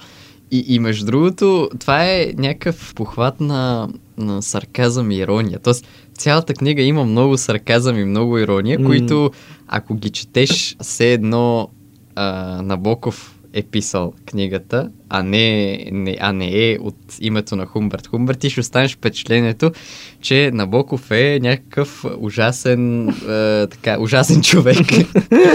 И, 0.52 0.64
и 0.68 0.78
между 0.78 1.06
другото, 1.06 1.70
това 1.80 2.04
е 2.04 2.32
някакъв 2.36 2.94
похват 2.94 3.40
на, 3.40 3.88
на 4.18 4.42
сарказъм 4.42 5.10
и 5.10 5.16
ирония. 5.16 5.58
Тоест, 5.58 5.86
цялата 6.14 6.54
книга 6.54 6.82
има 6.82 7.04
много 7.04 7.38
сарказъм 7.38 7.98
и 7.98 8.04
много 8.04 8.38
ирония, 8.38 8.78
М. 8.78 8.86
които, 8.86 9.30
ако 9.68 9.94
ги 9.94 10.10
четеш 10.10 10.76
все 10.80 11.12
едно 11.12 11.68
а, 12.14 12.62
Набоков 12.62 13.38
е 13.52 13.62
писал 13.62 14.12
книгата, 14.26 14.90
а 15.14 15.22
не, 15.22 15.76
не, 15.92 16.16
а 16.20 16.32
не 16.32 16.70
е 16.70 16.78
от 16.80 16.96
името 17.20 17.56
на 17.56 17.66
Хумберт. 17.66 18.06
Хумберт 18.06 18.38
ти 18.38 18.50
ще 18.50 18.60
останеш 18.60 18.94
впечатлението, 18.94 19.72
че 20.20 20.50
Набоков 20.54 21.10
е 21.10 21.38
някакъв 21.42 22.04
ужасен, 22.18 23.08
е, 23.08 23.66
така, 23.66 23.96
ужасен 24.00 24.42
човек. 24.42 24.76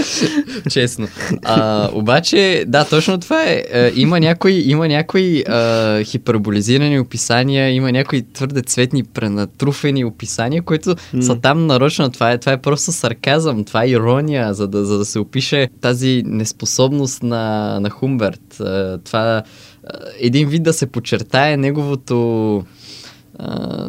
Честно. 0.70 1.08
А, 1.44 1.88
обаче, 1.92 2.64
да, 2.66 2.84
точно 2.84 3.18
това 3.18 3.42
е. 3.42 3.64
е 3.72 3.92
има 3.94 4.20
някои, 4.20 4.64
има 4.66 4.88
някои 4.88 5.38
е, 5.38 6.04
хиперболизирани 6.04 7.00
описания, 7.00 7.70
има 7.70 7.92
някои 7.92 8.22
твърде 8.32 8.62
цветни, 8.62 9.04
пренатруфени 9.04 10.04
описания, 10.04 10.62
които 10.62 10.90
mm. 10.90 11.20
са 11.20 11.40
там 11.40 11.66
нарочно. 11.66 12.10
Това 12.10 12.32
е, 12.32 12.38
това 12.38 12.52
е 12.52 12.60
просто 12.60 12.92
сарказъм, 12.92 13.64
това 13.64 13.84
е 13.84 13.88
ирония, 13.88 14.54
за 14.54 14.68
да, 14.68 14.84
за 14.84 14.98
да 14.98 15.04
се 15.04 15.18
опише 15.18 15.68
тази 15.80 16.22
неспособност 16.26 17.22
на, 17.22 17.78
на 17.80 17.90
Хумберт. 17.90 18.60
Е, 18.60 18.98
това 18.98 19.42
един 20.18 20.48
вид 20.48 20.62
да 20.62 20.72
се 20.72 20.86
подчертае 20.86 21.56
неговото 21.56 22.64
а, 23.38 23.88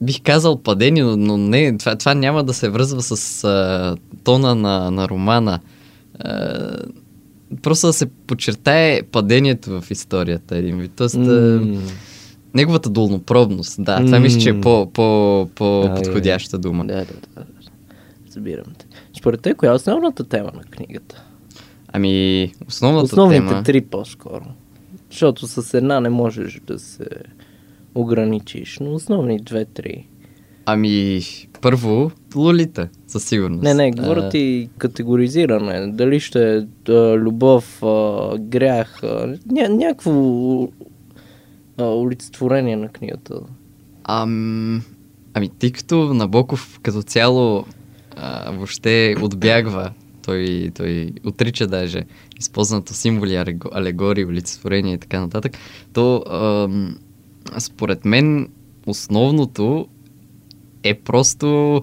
бих 0.00 0.22
казал 0.22 0.62
падение, 0.62 1.04
но 1.04 1.36
не, 1.36 1.78
това, 1.78 1.96
това 1.96 2.14
няма 2.14 2.44
да 2.44 2.54
се 2.54 2.68
връзва 2.68 3.02
с 3.02 3.44
а, 3.44 3.96
тона 4.24 4.54
на, 4.54 4.90
на 4.90 5.08
романа. 5.08 5.60
А, 6.18 6.76
просто 7.62 7.86
да 7.86 7.92
се 7.92 8.06
подчертае 8.06 9.02
падението 9.02 9.80
в 9.80 9.90
историята 9.90 10.56
един 10.56 10.78
вид. 10.78 10.92
Тоест, 10.96 11.14
mm. 11.14 11.78
неговата 12.54 12.90
долнопробност, 12.90 13.84
да, 13.84 13.96
това 13.96 14.18
mm. 14.18 14.22
мисля, 14.22 14.40
че 14.40 14.48
е 14.48 14.60
по, 14.60 14.90
по, 14.92 15.48
по-подходяща 15.54 16.58
дума. 16.58 16.84
Да, 16.84 16.94
да, 16.94 17.04
да. 17.36 17.44
Разбирам 18.26 18.64
те. 18.78 18.86
Според 19.18 19.40
те, 19.40 19.54
коя 19.54 19.72
е 19.72 19.74
основната 19.74 20.24
тема 20.24 20.50
на 20.54 20.62
книгата? 20.62 21.24
Ами, 21.92 22.52
основната 22.68 23.04
Основните 23.04 23.48
тема... 23.48 23.62
три 23.62 23.80
по-скоро. 23.80 24.44
Защото 25.12 25.46
с 25.46 25.74
една 25.74 26.00
не 26.00 26.08
можеш 26.08 26.60
да 26.66 26.78
се 26.78 27.06
ограничиш, 27.94 28.78
но 28.80 28.94
основни 28.94 29.40
две-три. 29.40 30.06
Ами, 30.66 31.20
първо, 31.60 32.10
Лолита, 32.36 32.88
със 33.06 33.24
сигурност. 33.24 33.62
Не, 33.62 33.74
не, 33.74 33.90
говоря 33.90 34.28
ти 34.28 34.68
категоризиране. 34.78 35.92
Дали 35.92 36.20
ще 36.20 36.56
е 36.56 36.60
да, 36.84 37.16
любов, 37.16 37.82
а, 37.82 38.38
грях, 38.38 39.02
а, 39.02 39.36
ня, 39.46 39.68
някакво 39.68 40.12
а, 41.78 41.84
олицетворение 41.84 42.76
на 42.76 42.88
книгата. 42.88 43.34
Ам, 44.04 44.82
ами, 45.34 45.48
тъй 45.48 45.72
като 45.72 46.14
Набоков 46.14 46.80
като 46.82 47.02
цяло 47.02 47.64
а, 48.16 48.52
въобще 48.52 49.14
отбягва 49.22 49.90
той, 50.22 50.70
той 50.74 51.12
отрича 51.24 51.66
даже 51.66 52.04
използването 52.40 52.94
символи, 52.94 53.44
алегории, 53.72 54.24
олицетворения 54.24 54.94
и 54.94 54.98
така 54.98 55.20
нататък, 55.20 55.52
то 55.92 56.24
ам, 56.30 56.98
според 57.58 58.04
мен 58.04 58.48
основното 58.86 59.88
е 60.82 60.94
просто 60.94 61.82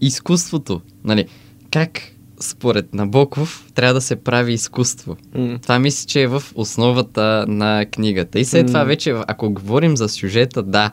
изкуството. 0.00 0.80
Нали? 1.04 1.26
Как 1.70 2.00
според 2.40 2.94
Набоков 2.94 3.70
трябва 3.74 3.94
да 3.94 4.00
се 4.00 4.16
прави 4.16 4.52
изкуство. 4.52 5.16
Mm. 5.36 5.62
Това 5.62 5.78
мисля, 5.78 6.06
че 6.06 6.22
е 6.22 6.26
в 6.26 6.42
основата 6.54 7.44
на 7.48 7.86
книгата. 7.92 8.38
И 8.38 8.44
след 8.44 8.64
mm. 8.64 8.66
това 8.66 8.84
вече, 8.84 9.14
ако 9.26 9.50
говорим 9.50 9.96
за 9.96 10.08
сюжета, 10.08 10.62
да, 10.62 10.90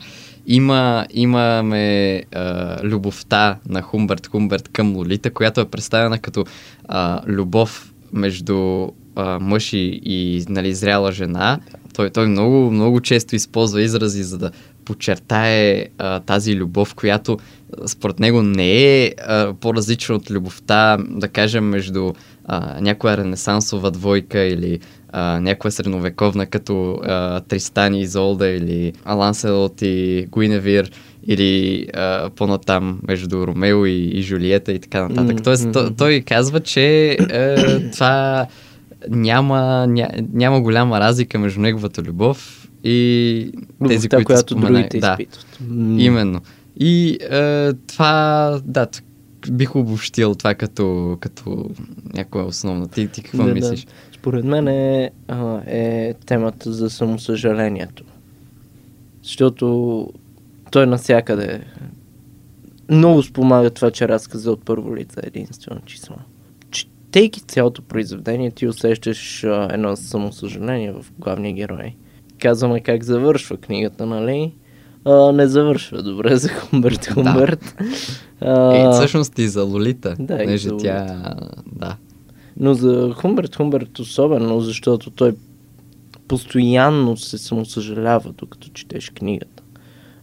има, 0.48 1.06
имаме 1.14 2.24
а, 2.36 2.78
любовта 2.84 3.58
на 3.70 3.82
Хумберт 3.82 4.28
Хумберт 4.28 4.68
към 4.68 4.96
Лолита, 4.96 5.30
която 5.34 5.62
е 5.62 5.66
представена 5.66 6.20
като 6.20 6.46
а, 6.88 7.22
любов 7.28 7.94
между 8.14 8.88
а, 9.16 9.40
мъж 9.40 9.74
и, 9.74 10.02
и 10.04 10.46
нали, 10.50 10.74
зряла 10.74 11.12
жена. 11.12 11.60
Той, 11.96 12.10
той 12.10 12.28
много, 12.28 12.72
много 12.72 13.02
често 13.02 13.36
използва 13.36 13.82
изрази, 13.82 14.24
за 14.24 14.38
да 14.38 14.52
подчертае 14.86 15.86
а, 15.98 16.20
тази 16.20 16.56
любов, 16.56 16.96
която 16.96 17.38
според 17.86 18.20
него 18.20 18.44
не 18.44 19.04
е 19.04 19.14
а, 19.28 19.54
по-различна 19.54 20.16
от 20.16 20.32
любовта, 20.32 20.98
да 21.10 21.28
кажем, 21.28 21.66
между 21.66 22.14
а, 22.46 22.82
някоя 22.82 23.18
ренесансова 23.18 23.92
двойка 23.92 24.40
или 24.40 24.80
а, 25.18 25.40
някоя 25.40 25.72
средновековна, 25.72 26.46
като 26.46 26.92
а, 27.04 27.40
Тристан 27.40 27.94
и 27.96 28.02
Изолда 28.02 28.48
или 28.48 28.94
Аланселот 29.06 29.82
и 29.82 30.28
Гуиневир 30.32 30.92
или 31.28 31.88
а, 31.94 32.30
по-натам 32.30 33.00
между 33.08 33.48
Ромео 33.48 33.86
и, 33.86 33.92
и 33.92 34.22
Жулиета 34.22 34.72
и 34.72 34.80
така 34.80 35.08
нататък. 35.08 35.38
Mm-hmm. 35.38 35.44
Тоест, 35.44 35.72
той, 35.74 35.94
той 35.98 36.22
казва, 36.22 36.60
че 36.60 37.18
е, 37.30 37.90
това 37.92 38.46
няма, 39.10 39.86
ня, 39.90 40.10
няма 40.34 40.62
голяма 40.62 41.00
разлика 41.00 41.40
между 41.40 41.62
неговата 41.62 42.02
любов 42.02 42.68
и 42.84 43.52
тези, 43.88 44.08
Любовта, 44.08 44.16
които 44.18 44.26
която 44.26 44.54
споменах. 44.54 44.72
другите 44.72 45.00
да, 45.00 45.12
изпитват. 45.20 45.60
Mm. 45.64 46.02
Именно. 46.02 46.42
И 46.80 47.18
е, 47.32 47.74
това, 47.74 48.60
да, 48.66 48.88
бих 49.52 49.76
обобщил 49.76 50.36
това 50.36 50.54
като, 50.54 51.18
като 51.20 51.70
някоя 52.14 52.46
основна. 52.46 52.88
Ти, 52.88 53.08
ти 53.08 53.22
какво 53.22 53.44
да, 53.44 53.54
мислиш? 53.54 53.86
Да. 53.86 53.92
Според 54.20 54.46
мен 54.46 54.68
е, 54.68 55.12
е 55.68 56.14
темата 56.26 56.74
за 56.74 56.90
самосъжалението. 56.90 58.04
Защото 59.24 60.08
той 60.72 60.88
насякъде 60.88 61.62
много 62.90 63.24
спомага 63.24 63.70
това, 63.70 63.92
че 63.92 64.08
разказа 64.08 64.52
от 64.52 64.66
първо 64.66 64.96
лице 64.96 65.20
единствено 65.24 65.82
число. 65.86 66.16
Четейки 66.72 67.42
цялото 67.42 67.82
произведение, 67.82 68.52
ти 68.52 68.68
усещаш 68.68 69.44
а, 69.44 69.70
едно 69.72 69.96
самосъжаление 69.96 70.92
в 70.92 71.06
главния 71.20 71.54
герой. 71.54 71.96
Казваме 72.42 72.80
как 72.80 73.04
завършва 73.04 73.58
книгата, 73.58 74.06
нали? 74.06 74.54
А, 75.06 75.32
не 75.32 75.48
завършва 75.48 76.04
добре 76.04 76.36
за 76.36 76.50
Хумберт 76.50 77.06
Хумберт. 77.06 77.76
Да. 77.80 77.86
А, 78.42 78.76
е, 78.76 78.92
всъщност 78.92 79.40
и 79.40 79.48
за 79.48 79.64
Лолита. 79.64 80.16
Да, 80.20 80.44
и 80.44 80.58
за 80.58 80.72
Лолита. 80.72 80.84
тя... 80.84 81.36
Да. 81.66 81.96
Но 82.60 82.74
за 82.74 83.14
Хумберт 83.16 83.56
Хумберт 83.56 84.00
особено, 84.00 84.62
защото 84.62 85.12
той 85.12 85.36
постоянно 86.28 87.18
се 87.18 87.38
самосъжалява, 87.38 88.34
докато 88.38 88.70
четеш 88.70 89.10
книгата. 89.10 89.64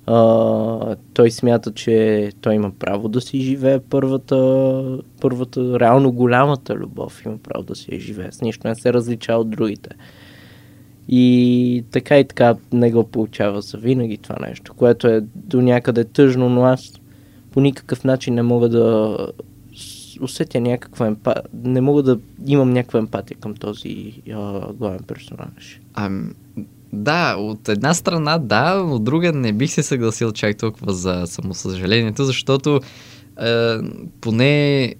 А, 0.07 0.97
той 1.14 1.31
смята, 1.31 1.73
че 1.73 2.31
той 2.40 2.55
има 2.55 2.70
право 2.79 3.09
да 3.09 3.20
си 3.20 3.40
живее 3.40 3.81
първата, 3.81 4.99
първата, 5.20 5.81
реално 5.81 6.12
голямата 6.12 6.75
любов 6.75 7.25
има 7.27 7.38
право 7.38 7.64
да 7.64 7.75
си 7.75 7.94
я 7.94 8.01
живее. 8.01 8.33
С 8.33 8.40
нищо 8.40 8.68
не 8.68 8.75
се 8.75 8.92
различава 8.92 9.40
от 9.40 9.51
другите. 9.51 9.90
И 11.09 11.85
така 11.90 12.18
и 12.18 12.25
така 12.25 12.57
не 12.73 12.90
го 12.90 13.05
получава 13.05 13.62
за 13.62 13.79
винаги 13.79 14.18
това 14.18 14.37
нещо, 14.49 14.75
което 14.75 15.09
е 15.09 15.25
до 15.35 15.62
някъде 15.62 16.05
тъжно, 16.05 16.49
но 16.49 16.64
аз 16.64 16.92
по 17.51 17.61
никакъв 17.61 18.05
начин 18.05 18.35
не 18.35 18.42
мога 18.42 18.68
да 18.68 19.16
усетя 20.20 20.61
някаква 20.61 21.07
емпатия, 21.07 21.42
не 21.64 21.81
мога 21.81 22.03
да 22.03 22.18
имам 22.46 22.72
някаква 22.72 22.98
емпатия 22.98 23.37
към 23.40 23.55
този 23.55 24.22
а, 24.33 24.72
главен 24.72 25.00
персонаж. 25.07 25.81
Ами, 25.94 26.31
да, 26.92 27.37
от 27.37 27.68
една 27.68 27.94
страна 27.94 28.38
да, 28.38 28.74
от 28.74 29.05
друга 29.05 29.33
не 29.33 29.53
бих 29.53 29.70
се 29.70 29.83
съгласил 29.83 30.33
чак 30.33 30.57
толкова 30.57 30.92
за 30.92 31.22
самосъжалението, 31.27 32.24
защото 32.24 32.81
е, 33.42 33.77
поне 34.20 34.94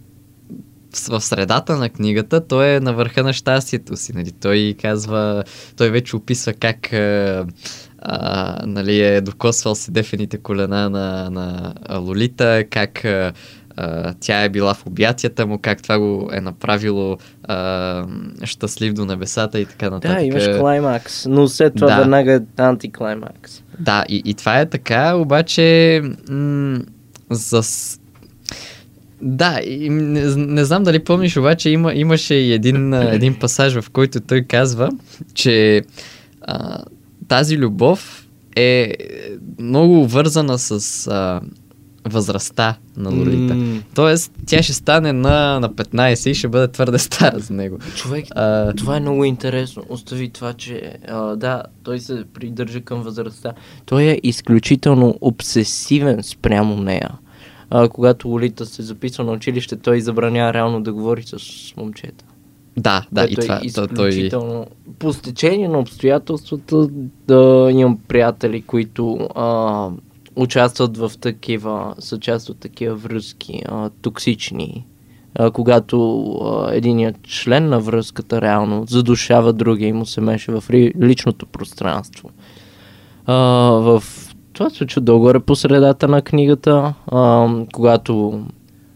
в 1.09 1.21
средата 1.21 1.77
на 1.77 1.89
книгата 1.89 2.47
той 2.47 2.75
е 2.75 2.81
на 2.81 2.93
върха 2.93 3.23
на 3.23 3.33
щастието 3.33 3.97
си. 3.97 4.13
Нали? 4.15 4.33
Той 4.33 4.75
казва, 4.83 5.45
той 5.77 5.91
вече 5.91 6.17
описва 6.17 6.53
как 6.53 6.93
е, 6.93 7.43
а, 7.99 8.67
нали, 8.67 9.01
е 9.01 9.21
докосвал 9.21 9.75
седефените 9.75 10.39
колена 10.39 10.91
на, 10.91 11.31
на 11.31 11.75
Лолита, 11.99 12.65
как 12.71 13.05
а, 13.77 14.15
тя 14.21 14.43
е 14.43 14.49
била 14.49 14.75
в 14.75 14.87
обятията 14.87 15.47
му, 15.47 15.59
как 15.59 15.83
това 15.83 15.99
го 15.99 16.31
е 16.33 16.41
направило 16.41 17.19
а, 17.43 18.07
щастлив 18.45 18.95
до 18.95 19.05
небесата 19.05 19.61
и 19.61 19.67
така 19.67 19.91
нататък. 19.91 20.19
Да, 20.19 20.25
имаш 20.25 20.59
клаймакс, 20.59 21.27
но 21.27 21.49
след 21.49 21.75
това 21.75 21.87
да. 21.87 21.97
веднага 21.97 22.33
е 22.33 22.41
антиклаймакс. 22.63 23.63
Да, 23.79 24.05
и, 24.09 24.23
и 24.25 24.35
това 24.35 24.61
е 24.61 24.67
така, 24.67 25.15
обаче 25.15 26.01
м- 26.31 26.79
за... 27.31 27.63
Да, 29.23 29.61
и 29.67 29.91
не, 29.91 30.37
не 30.37 30.65
знам 30.65 30.83
дали 30.83 31.05
помниш, 31.05 31.37
обаче 31.37 31.71
има, 31.71 31.95
имаше 31.95 32.35
и 32.35 32.53
един, 32.53 32.95
един 32.95 33.39
пасаж, 33.39 33.81
в 33.81 33.91
който 33.91 34.21
той 34.21 34.43
казва, 34.43 34.91
че 35.35 35.83
а, 36.43 36.85
тази 37.29 37.59
любов 37.59 38.29
е 38.57 38.95
много 39.59 40.07
вързана 40.07 40.59
с 40.59 41.07
а, 41.07 41.41
възрастта 42.05 42.77
на 42.97 43.11
Лолита. 43.11 43.55
Mm. 43.55 43.83
Тоест, 43.95 44.33
тя 44.47 44.63
ще 44.63 44.73
стане 44.73 45.13
на, 45.13 45.61
на 45.61 45.71
15 45.71 46.31
и 46.31 46.35
ще 46.35 46.49
бъде 46.49 46.69
твърде 46.69 46.99
стара 46.99 47.39
за 47.39 47.55
него. 47.55 47.79
Човек, 47.97 48.27
а... 48.35 48.73
това 48.73 48.97
е 48.97 49.01
много 49.01 49.25
интересно. 49.25 49.83
Остави 49.89 50.29
това, 50.29 50.53
че 50.53 50.93
а, 51.09 51.37
да, 51.37 51.63
той 51.83 51.99
се 51.99 52.25
придържа 52.35 52.81
към 52.81 53.03
възрастта. 53.03 53.53
Той 53.87 54.03
е 54.03 54.21
изключително 54.23 55.15
обсесивен 55.21 56.23
спрямо 56.23 56.77
нея. 56.77 57.11
А, 57.71 57.89
когато 57.89 58.29
Лолита 58.29 58.67
се 58.67 58.83
записва 58.83 59.25
на 59.25 59.33
училище, 59.33 59.77
той 59.77 60.01
забранява 60.01 60.55
реално 60.55 60.83
да 60.83 60.93
говори 60.93 61.23
с 61.23 61.39
момчета. 61.77 62.25
Да, 62.77 63.07
да, 63.13 63.25
и 63.25 63.37
това. 63.37 63.61
е 63.65 63.69
то- 63.73 63.87
той... 63.87 64.09
изключително... 64.09 64.67
По 64.99 65.13
стечение 65.13 65.69
на 65.69 65.79
обстоятелствата 65.79 66.89
да 67.29 67.69
имам 67.73 67.99
приятели, 68.09 68.63
които 68.63 69.29
а, 69.35 69.91
участват 70.37 70.97
в 70.97 71.13
такива, 71.21 71.95
са 71.99 72.21
част 72.21 72.49
от 72.49 72.61
такива 72.61 72.95
връзки, 72.95 73.63
а, 73.69 73.91
токсични, 73.91 74.87
а, 75.35 75.51
когато 75.51 76.25
а, 76.25 76.75
единият 76.75 77.23
член 77.23 77.69
на 77.69 77.81
връзката 77.81 78.41
реално 78.41 78.85
задушава 78.89 79.53
другия 79.53 79.89
и 79.89 79.93
му 79.93 80.07
се 80.07 80.21
меша 80.21 80.61
в 80.61 80.71
личното 81.01 81.47
пространство. 81.47 82.31
А, 83.27 83.35
в 83.71 84.03
това 84.53 84.71
се 84.71 84.77
случва 84.77 85.01
долу-горе 85.01 85.41
по 85.41 85.57
средата 85.57 86.09
на 86.09 86.23
книгата, 86.23 86.95
а, 87.07 87.49
когато 87.73 88.45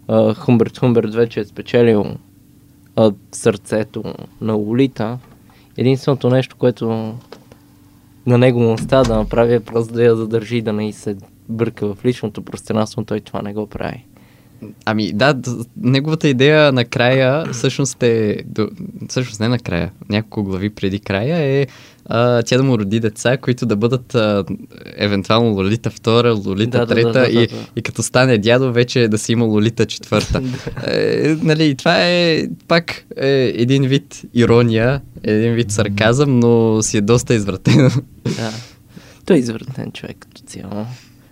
а, 0.09 0.35
Хумберт 0.35 0.79
Хумберт 0.79 1.15
вече 1.15 1.41
е 1.41 1.45
спечелил 1.45 2.05
а, 2.97 3.13
сърцето 3.33 4.05
на 4.41 4.53
Лолита. 4.53 5.19
Единственото 5.77 6.31
нещо, 6.31 6.57
което 6.57 7.15
на 8.29 8.39
него 8.39 8.61
му 8.61 8.73
остава 8.73 9.03
да 9.03 9.17
направи 9.17 9.61
просто 9.61 9.95
да 9.95 10.05
я 10.05 10.17
задържи 10.17 10.63
да 10.63 10.73
не 10.73 10.93
се 10.93 11.17
бърка 11.49 11.95
в 11.95 12.05
личното 12.05 12.43
пространство, 12.43 13.05
той 13.05 13.21
това 13.21 13.43
не 13.43 13.55
го 13.55 13.67
прави. 13.67 14.05
Ами 14.85 15.13
да, 15.13 15.41
неговата 15.77 16.29
идея 16.29 16.73
накрая, 16.73 17.53
всъщност 17.53 18.03
е, 18.03 18.45
всъщност 19.09 19.41
не 19.41 19.49
накрая, 19.49 19.91
няколко 20.09 20.51
глави 20.51 20.71
преди 20.71 21.01
края 21.01 21.37
е 21.39 21.67
а, 22.09 22.43
тя 22.43 22.57
да 22.57 22.63
му 22.63 22.79
роди 22.79 23.01
деца, 23.01 23.37
които 23.37 23.67
да 23.67 23.77
бъдат 23.77 24.15
а, 24.15 24.45
евентуално 24.97 25.51
Лолита 25.51 25.91
втора, 25.91 26.33
Лолита 26.33 26.79
Да, 26.79 26.87
да, 26.87 26.95
трета 26.95 27.13
да, 27.13 27.21
да, 27.21 27.29
и, 27.29 27.47
да, 27.47 27.55
да. 27.55 27.67
и 27.77 27.83
като 27.83 28.03
стане 28.03 28.39
дядо 28.39 28.73
вече 28.73 29.09
да 29.09 29.19
си 29.19 29.33
има 29.33 29.45
Лолита 29.45 29.87
четвърта. 29.87 30.43
е, 30.87 31.37
нали, 31.43 31.75
това 31.75 32.05
е 32.05 32.45
пак 32.69 33.05
е, 33.17 33.53
един 33.57 33.83
вид 33.83 34.23
ирония, 34.35 35.01
един 35.23 35.55
вид 35.55 35.71
сарказъм, 35.71 36.41
но 36.41 36.83
си 36.83 36.97
е 36.97 37.01
доста 37.01 37.35
извратено. 37.35 37.91
Да. 38.25 38.53
Той 39.25 39.37
е 39.37 39.41
извратен 39.41 39.93
човек 39.93 40.17
като 40.21 40.43
цяло. 40.43 40.87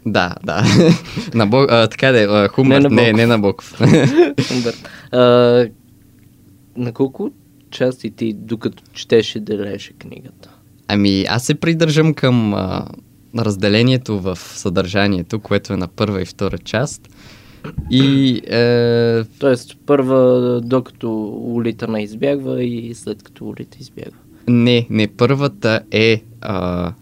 Да, 0.07 0.35
да. 0.45 0.65
на 1.35 1.47
Бо, 1.47 1.57
а, 1.69 1.89
така 1.89 2.13
да 2.13 2.45
е, 2.45 2.49
Хумбърт, 2.49 2.91
не, 2.91 3.13
не, 3.13 3.27
Боков. 3.27 3.29
на 3.29 3.39
Боков. 3.39 3.79
Хумберт. 4.49 4.89
А, 5.13 5.21
на 6.77 6.93
колко 6.93 7.31
части 7.71 8.11
ти, 8.11 8.33
докато 8.33 8.83
четеше, 8.93 9.41
делеше 9.41 9.93
книгата? 9.93 10.51
Ами, 10.89 11.25
аз 11.29 11.45
се 11.45 11.55
придържам 11.55 12.15
към 12.15 12.55
а, 12.55 12.87
разделението 13.39 14.21
в 14.21 14.37
съдържанието, 14.37 15.39
което 15.39 15.73
е 15.73 15.77
на 15.77 15.89
първа 15.89 16.23
и 16.23 16.25
втора 16.25 16.59
част. 16.59 17.09
И 17.91 18.37
е, 18.51 19.25
Тоест, 19.39 19.77
първа, 19.87 20.61
докато 20.65 21.25
улита 21.29 21.89
не 21.89 22.03
избягва 22.03 22.63
и 22.65 22.95
след 22.95 23.23
като 23.23 23.45
улита 23.45 23.79
избягва. 23.81 24.19
не, 24.49 24.87
не, 24.91 25.09
първата 25.09 25.81
е 25.91 26.23
а, 26.41 26.93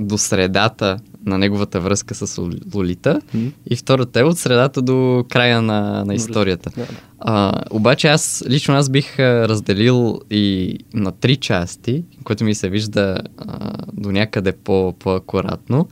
до 0.00 0.18
средата 0.18 0.98
на 1.26 1.38
неговата 1.38 1.80
връзка 1.80 2.14
с 2.14 2.26
Лол- 2.26 2.74
Лолита 2.74 3.20
М. 3.34 3.50
и 3.70 3.76
втората 3.76 4.20
е 4.20 4.22
от 4.22 4.38
средата 4.38 4.82
до 4.82 5.24
края 5.30 5.62
на, 5.62 6.04
на 6.04 6.14
историята. 6.14 6.70
Да. 6.76 6.86
А, 7.20 7.62
обаче 7.70 8.08
аз, 8.08 8.44
лично 8.48 8.74
аз 8.74 8.90
бих 8.90 9.18
разделил 9.18 10.20
и 10.30 10.78
на 10.94 11.12
три 11.12 11.36
части, 11.36 12.04
което 12.24 12.44
ми 12.44 12.54
се 12.54 12.68
вижда 12.68 13.18
а, 13.38 13.72
до 13.92 14.12
някъде 14.12 14.52
по, 14.52 14.94
по-акуратно. 14.98 15.88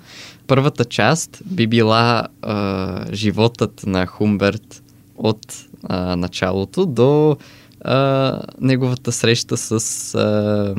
Първата 0.46 0.84
част 0.84 1.42
би 1.46 1.66
била 1.66 2.26
а, 2.42 3.04
животът 3.12 3.82
на 3.86 4.06
Хумберт 4.06 4.82
от 5.16 5.40
а, 5.82 6.16
началото 6.16 6.86
до 6.86 7.36
а, 7.80 8.40
неговата 8.60 9.12
среща 9.12 9.56
с, 9.56 9.70
а, 10.14 10.74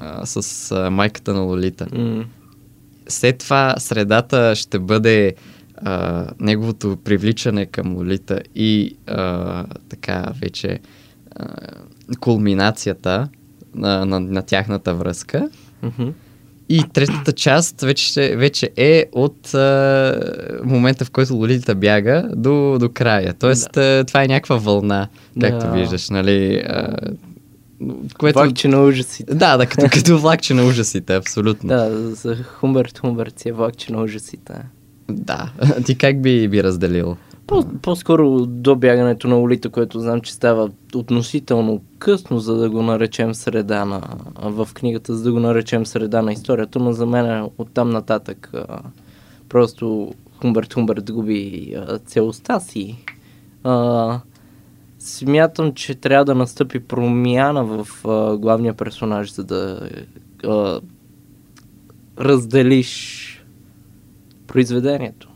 а, 0.00 0.26
с 0.26 0.70
а, 0.72 0.90
майката 0.90 1.34
на 1.34 1.40
Лолита. 1.40 1.86
М. 1.92 2.24
След 3.08 3.38
това 3.38 3.74
средата 3.78 4.54
ще 4.56 4.78
бъде 4.78 5.34
а, 5.76 6.26
неговото 6.40 6.98
привличане 7.04 7.66
към 7.66 7.94
Лолита 7.96 8.40
и 8.54 8.96
а, 9.06 9.64
така 9.88 10.26
вече 10.42 10.78
а, 11.36 11.46
кулминацията 12.20 13.28
на, 13.74 14.06
на, 14.06 14.20
на 14.20 14.42
тяхната 14.42 14.94
връзка. 14.94 15.48
И 16.68 16.82
третата 16.92 17.32
част 17.32 17.80
вече, 17.80 18.36
вече 18.36 18.70
е 18.76 19.04
от 19.12 19.54
а, 19.54 20.20
момента, 20.64 21.04
в 21.04 21.10
който 21.10 21.34
Лолита 21.34 21.74
бяга 21.74 22.28
до, 22.36 22.76
до 22.80 22.88
края. 22.88 23.34
Тоест, 23.38 23.68
да. 23.74 24.04
това 24.04 24.24
е 24.24 24.28
някаква 24.28 24.56
вълна, 24.56 25.08
както 25.40 25.66
Да. 25.66 25.72
виждаш, 25.72 26.10
нали? 26.10 26.62
А, 26.66 26.96
което... 28.18 28.38
Влакче 28.38 28.68
на 28.68 28.84
ужасите. 28.84 29.34
Да, 29.34 29.56
да, 29.56 29.66
като, 29.66 29.86
като 29.92 30.18
влакче 30.18 30.54
на 30.54 30.64
ужасите, 30.64 31.14
абсолютно. 31.14 31.68
Да, 31.68 31.90
за 32.14 32.36
Хумберт 32.44 32.98
Хумберт 32.98 33.38
си 33.38 33.48
е 33.48 33.52
влакче 33.52 33.92
на 33.92 34.02
ужасите. 34.02 34.52
Да. 35.08 35.50
Ти 35.86 35.98
как 35.98 36.22
би, 36.22 36.48
би 36.48 36.62
разделил? 36.62 37.16
По- 37.46 37.68
по-скоро 37.82 38.46
до 38.46 38.76
бягането 38.76 39.28
на 39.28 39.38
улита, 39.38 39.68
което 39.68 40.00
знам, 40.00 40.20
че 40.20 40.32
става 40.32 40.70
относително 40.94 41.82
късно, 41.98 42.38
за 42.38 42.54
да 42.54 42.70
го 42.70 42.82
наречем 42.82 43.34
среда 43.34 43.84
на, 43.84 44.02
в 44.42 44.68
книгата, 44.74 45.14
за 45.14 45.22
да 45.22 45.32
го 45.32 45.40
наречем 45.40 45.86
среда 45.86 46.22
на 46.22 46.32
историята, 46.32 46.78
но 46.78 46.92
за 46.92 47.06
мен 47.06 47.48
оттам 47.58 47.90
нататък 47.90 48.50
а, 48.54 48.78
просто 49.48 50.14
Хумберт 50.40 50.74
Хумберт 50.74 51.12
губи 51.12 51.74
а, 51.76 51.98
целостта 51.98 52.60
си. 52.60 53.04
А, 53.64 54.20
смятам, 55.04 55.74
че 55.74 55.94
трябва 55.94 56.24
да 56.24 56.34
настъпи 56.34 56.80
промяна 56.80 57.64
в 57.64 57.88
а, 58.04 58.36
главния 58.36 58.74
персонаж, 58.74 59.32
за 59.32 59.44
да 59.44 59.90
а, 60.44 60.80
разделиш 62.20 63.30
произведението. 64.46 65.28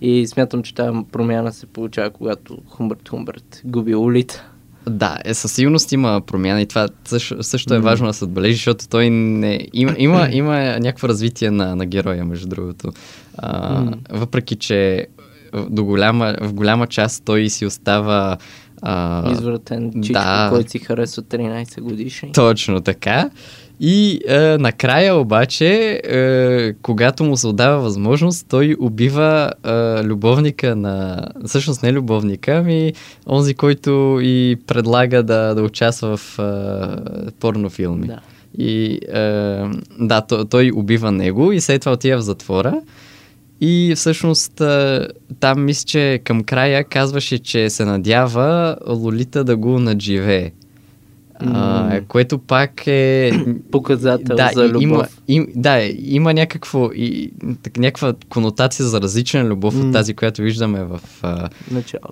И 0.00 0.26
смятам, 0.26 0.62
че 0.62 0.74
тази 0.74 0.98
промяна 1.12 1.52
се 1.52 1.66
получава, 1.66 2.10
когато 2.10 2.58
Хумберт 2.68 3.08
Хумберт 3.08 3.62
губи 3.64 3.94
улита. 3.94 4.44
Да, 4.88 5.18
е, 5.24 5.34
със 5.34 5.52
сигурност 5.52 5.92
има 5.92 6.20
промяна 6.26 6.62
и 6.62 6.66
това 6.66 6.88
също, 7.04 7.42
също 7.42 7.74
е 7.74 7.78
М. 7.78 7.84
важно 7.84 8.06
да 8.06 8.12
се 8.12 8.24
отбележи, 8.24 8.54
защото 8.54 8.88
той 8.88 9.10
не... 9.10 9.68
Има, 9.72 9.94
има, 9.98 10.28
има 10.32 10.54
някакво 10.56 11.08
развитие 11.08 11.50
на, 11.50 11.76
на 11.76 11.86
героя, 11.86 12.24
между 12.24 12.48
другото. 12.48 12.92
А, 13.38 13.80
М. 13.80 13.92
въпреки, 14.10 14.56
че 14.56 15.06
до 15.70 15.84
голяма, 15.84 16.36
в 16.40 16.52
голяма 16.52 16.86
част 16.86 17.24
той 17.24 17.48
си 17.48 17.66
остава... 17.66 18.36
А, 18.82 19.32
Извратен 19.32 19.92
чичко, 20.02 20.12
да. 20.12 20.48
който 20.52 20.70
си 20.70 20.78
харесва 20.78 21.22
13 21.22 21.80
годишни. 21.80 22.32
Точно 22.32 22.80
така. 22.80 23.30
И 23.84 24.20
е, 24.28 24.38
накрая 24.58 25.14
обаче, 25.14 26.00
е, 26.04 26.72
когато 26.82 27.24
му 27.24 27.36
се 27.36 27.46
отдава 27.46 27.82
възможност, 27.82 28.46
той 28.48 28.76
убива 28.80 29.52
е, 29.64 29.70
любовника 30.04 30.76
на... 30.76 31.28
Всъщност 31.46 31.82
не 31.82 31.92
любовника, 31.92 32.52
ами 32.52 32.92
онзи, 33.28 33.54
който 33.54 34.18
и 34.22 34.56
предлага 34.66 35.22
да, 35.22 35.54
да 35.54 35.62
участва 35.62 36.16
в 36.16 36.38
е, 36.38 37.30
порнофилми. 37.40 38.06
Да. 38.06 38.20
И 38.58 39.00
е, 39.12 39.20
да, 40.00 40.20
той, 40.20 40.44
той 40.44 40.72
убива 40.74 41.12
него 41.12 41.52
и 41.52 41.60
след 41.60 41.80
това 41.80 41.92
отива 41.92 42.18
в 42.18 42.24
затвора. 42.24 42.80
И 43.64 43.94
всъщност 43.96 44.62
там 45.40 45.64
мисля, 45.64 45.84
че 45.86 46.20
към 46.24 46.44
края 46.44 46.84
казваше, 46.84 47.38
че 47.38 47.70
се 47.70 47.84
надява 47.84 48.76
Лолита 48.88 49.44
да 49.44 49.56
го 49.56 49.78
надживее. 49.78 50.52
А, 51.46 52.00
което 52.08 52.38
пак 52.38 52.86
е... 52.86 53.32
Показател 53.70 54.36
да, 54.36 54.50
за 54.54 54.68
любов. 54.68 54.82
Има, 54.82 55.06
им, 55.28 55.46
да, 55.54 55.82
има 55.98 56.34
някакво, 56.34 56.90
и, 56.94 57.32
так, 57.62 57.76
някаква 57.76 58.14
конотация 58.28 58.86
за 58.86 59.00
различна 59.00 59.44
любов 59.44 59.74
М. 59.74 59.86
от 59.86 59.92
тази, 59.92 60.14
която 60.14 60.42
виждаме 60.42 60.84
в, 60.84 61.00
а, 61.22 61.48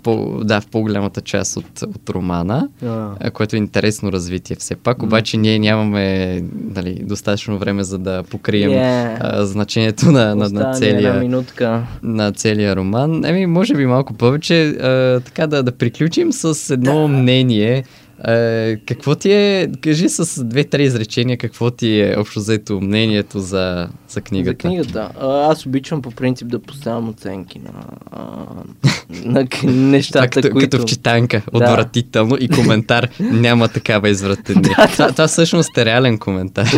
по, 0.03 0.41
да, 0.45 0.61
в 0.61 0.67
по-голямата 0.67 1.21
част 1.21 1.57
от, 1.57 1.83
от 1.83 2.11
романа, 2.11 2.69
а, 3.21 3.31
което 3.31 3.57
е 3.57 3.59
интересно 3.59 4.13
развитие 4.13 4.57
все 4.57 4.77
пак. 4.77 5.03
Обаче 5.03 5.37
ние 5.37 5.59
нямаме 5.59 6.41
нали, 6.75 6.95
достатъчно 7.03 7.59
време 7.59 7.85
за 7.85 7.99
да 7.99 8.23
покрием 8.23 8.71
Yeah. 8.71 9.17
а, 9.21 9.47
значението 9.47 10.13
на, 10.13 10.35
на, 10.35 10.49
на, 10.49 10.73
целия, 10.75 11.45
на 12.03 12.33
целия 12.33 12.77
роман. 12.77 13.25
Еми, 13.25 13.47
може 13.47 13.75
би 13.75 13.87
малко 13.87 14.15
повече. 14.15 14.69
А, 14.69 15.21
така 15.21 15.47
да, 15.47 15.63
да 15.63 15.73
приключим 15.73 16.33
с 16.33 16.75
едно 16.75 17.09
мнение. 17.09 17.85
А, 18.25 18.77
какво 18.87 19.15
ти 19.15 19.33
е, 19.33 19.71
кажи 19.81 20.09
с 20.09 20.45
две-три 20.45 20.83
изречения, 20.83 21.39
какво 21.39 21.71
ти 21.71 22.01
е 22.01 22.17
общо 22.19 22.41
взето 22.41 22.81
мнението 22.81 23.41
за, 23.41 23.89
за 24.09 24.21
книгата? 24.21 24.69
За 24.69 24.69
книгата. 24.69 25.11
Аз 25.21 25.67
обичам 25.67 26.03
по 26.03 26.11
принцип 26.11 26.49
да 26.49 26.59
поставям 26.59 27.09
оценки 27.09 27.59
на, 27.59 27.73
на 29.25 29.47
нещата, 29.73 30.29
като, 30.29 30.51
които... 30.51 30.71
като 30.71 30.83
в 30.83 30.85
читанка, 30.85 31.43
Да. 31.53 31.59
отвратително 31.59 32.37
и 32.41 32.49
коментар, 32.49 33.09
няма 33.21 33.69
такава 33.69 34.09
извратение. 34.09 34.71
това, 34.93 35.13
това 35.13 35.27
всъщност 35.27 35.79
е 35.79 35.85
реален 35.85 36.19
коментар. 36.19 36.69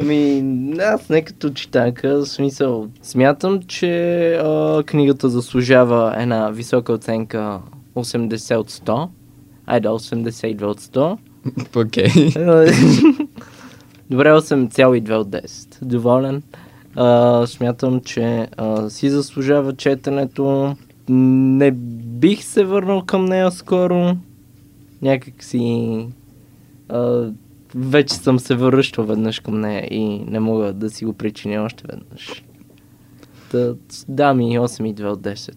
Ами, 0.00 0.44
аз 0.80 1.08
не 1.08 1.22
като 1.22 1.50
читанка, 1.50 2.18
в 2.18 2.26
смисъл, 2.26 2.88
смятам, 3.02 3.60
че 3.62 4.34
а, 4.34 4.82
книгата 4.86 5.28
заслужава 5.28 6.14
една 6.18 6.50
висока 6.50 6.92
оценка 6.92 7.58
80 7.94 8.56
от 8.56 8.70
100. 8.70 9.08
Айде, 9.70 9.88
82 9.88 10.62
от 10.64 10.80
100. 10.80 11.18
Окей. 11.76 12.08
Добре, 14.10 14.28
8,2 14.28 15.14
от 15.14 15.28
10. 15.28 15.84
Доволен. 15.84 16.42
А, 16.96 17.46
смятам, 17.46 18.00
че 18.00 18.48
а, 18.56 18.90
си 18.90 19.10
заслужава 19.10 19.76
четенето. 19.76 20.76
Не 21.08 21.70
бих 21.70 22.44
се 22.44 22.64
върнал 22.64 23.02
към 23.02 23.24
нея 23.24 23.50
скоро. 23.50 24.16
Някак 25.02 25.44
си... 25.44 26.06
А, 26.88 27.30
вече 27.74 28.14
съм 28.14 28.38
се 28.38 28.54
връщал 28.54 29.04
веднъж 29.04 29.40
към 29.40 29.60
нея 29.60 29.88
и 29.90 30.18
не 30.18 30.40
мога 30.40 30.72
да 30.72 30.90
си 30.90 31.04
го 31.04 31.12
причиня 31.12 31.62
още 31.62 31.84
веднъж. 31.90 32.44
Та, 33.50 33.74
да 34.08 34.34
ми 34.34 34.58
8,2 34.58 35.04
от 35.04 35.20
10. 35.20 35.54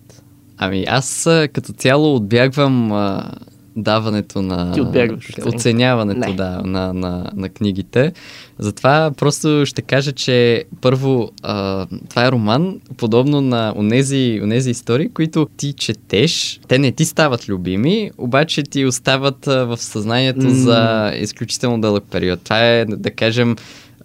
Ами 0.58 0.86
аз 0.88 1.30
като 1.54 1.74
цяло 1.74 2.16
отбягвам 2.16 2.92
а, 2.92 3.32
даването 3.76 4.42
на... 4.42 4.72
Ти 4.72 4.82
отбягваш, 4.82 5.36
нали? 5.38 5.56
Оценяването, 5.56 6.20
Не. 6.20 6.34
да, 6.34 6.62
на, 6.66 6.94
на, 6.94 7.32
на 7.36 7.50
книгите. 7.50 8.14
Затова 8.60 9.12
просто 9.18 9.66
ще 9.66 9.82
кажа, 9.82 10.12
че 10.12 10.64
първо 10.82 11.32
а, 11.44 11.86
това 12.10 12.26
е 12.28 12.32
роман, 12.32 12.80
подобно 12.98 13.42
на 13.42 13.74
онези, 13.78 14.40
онези 14.44 14.70
истории, 14.70 15.10
които 15.10 15.48
ти 15.58 15.74
четеш, 15.74 16.60
те 16.68 16.80
не 16.80 16.92
ти 16.92 17.06
стават 17.06 17.50
любими, 17.50 18.12
обаче 18.18 18.64
ти 18.64 18.86
остават 18.86 19.48
а, 19.48 19.66
в 19.66 19.78
съзнанието 19.78 20.46
М. 20.46 20.50
за 20.50 21.12
изключително 21.20 21.82
дълъг 21.82 22.04
период. 22.12 22.42
Това 22.42 22.68
е, 22.68 22.86
да 22.86 23.12
кажем, 23.12 23.56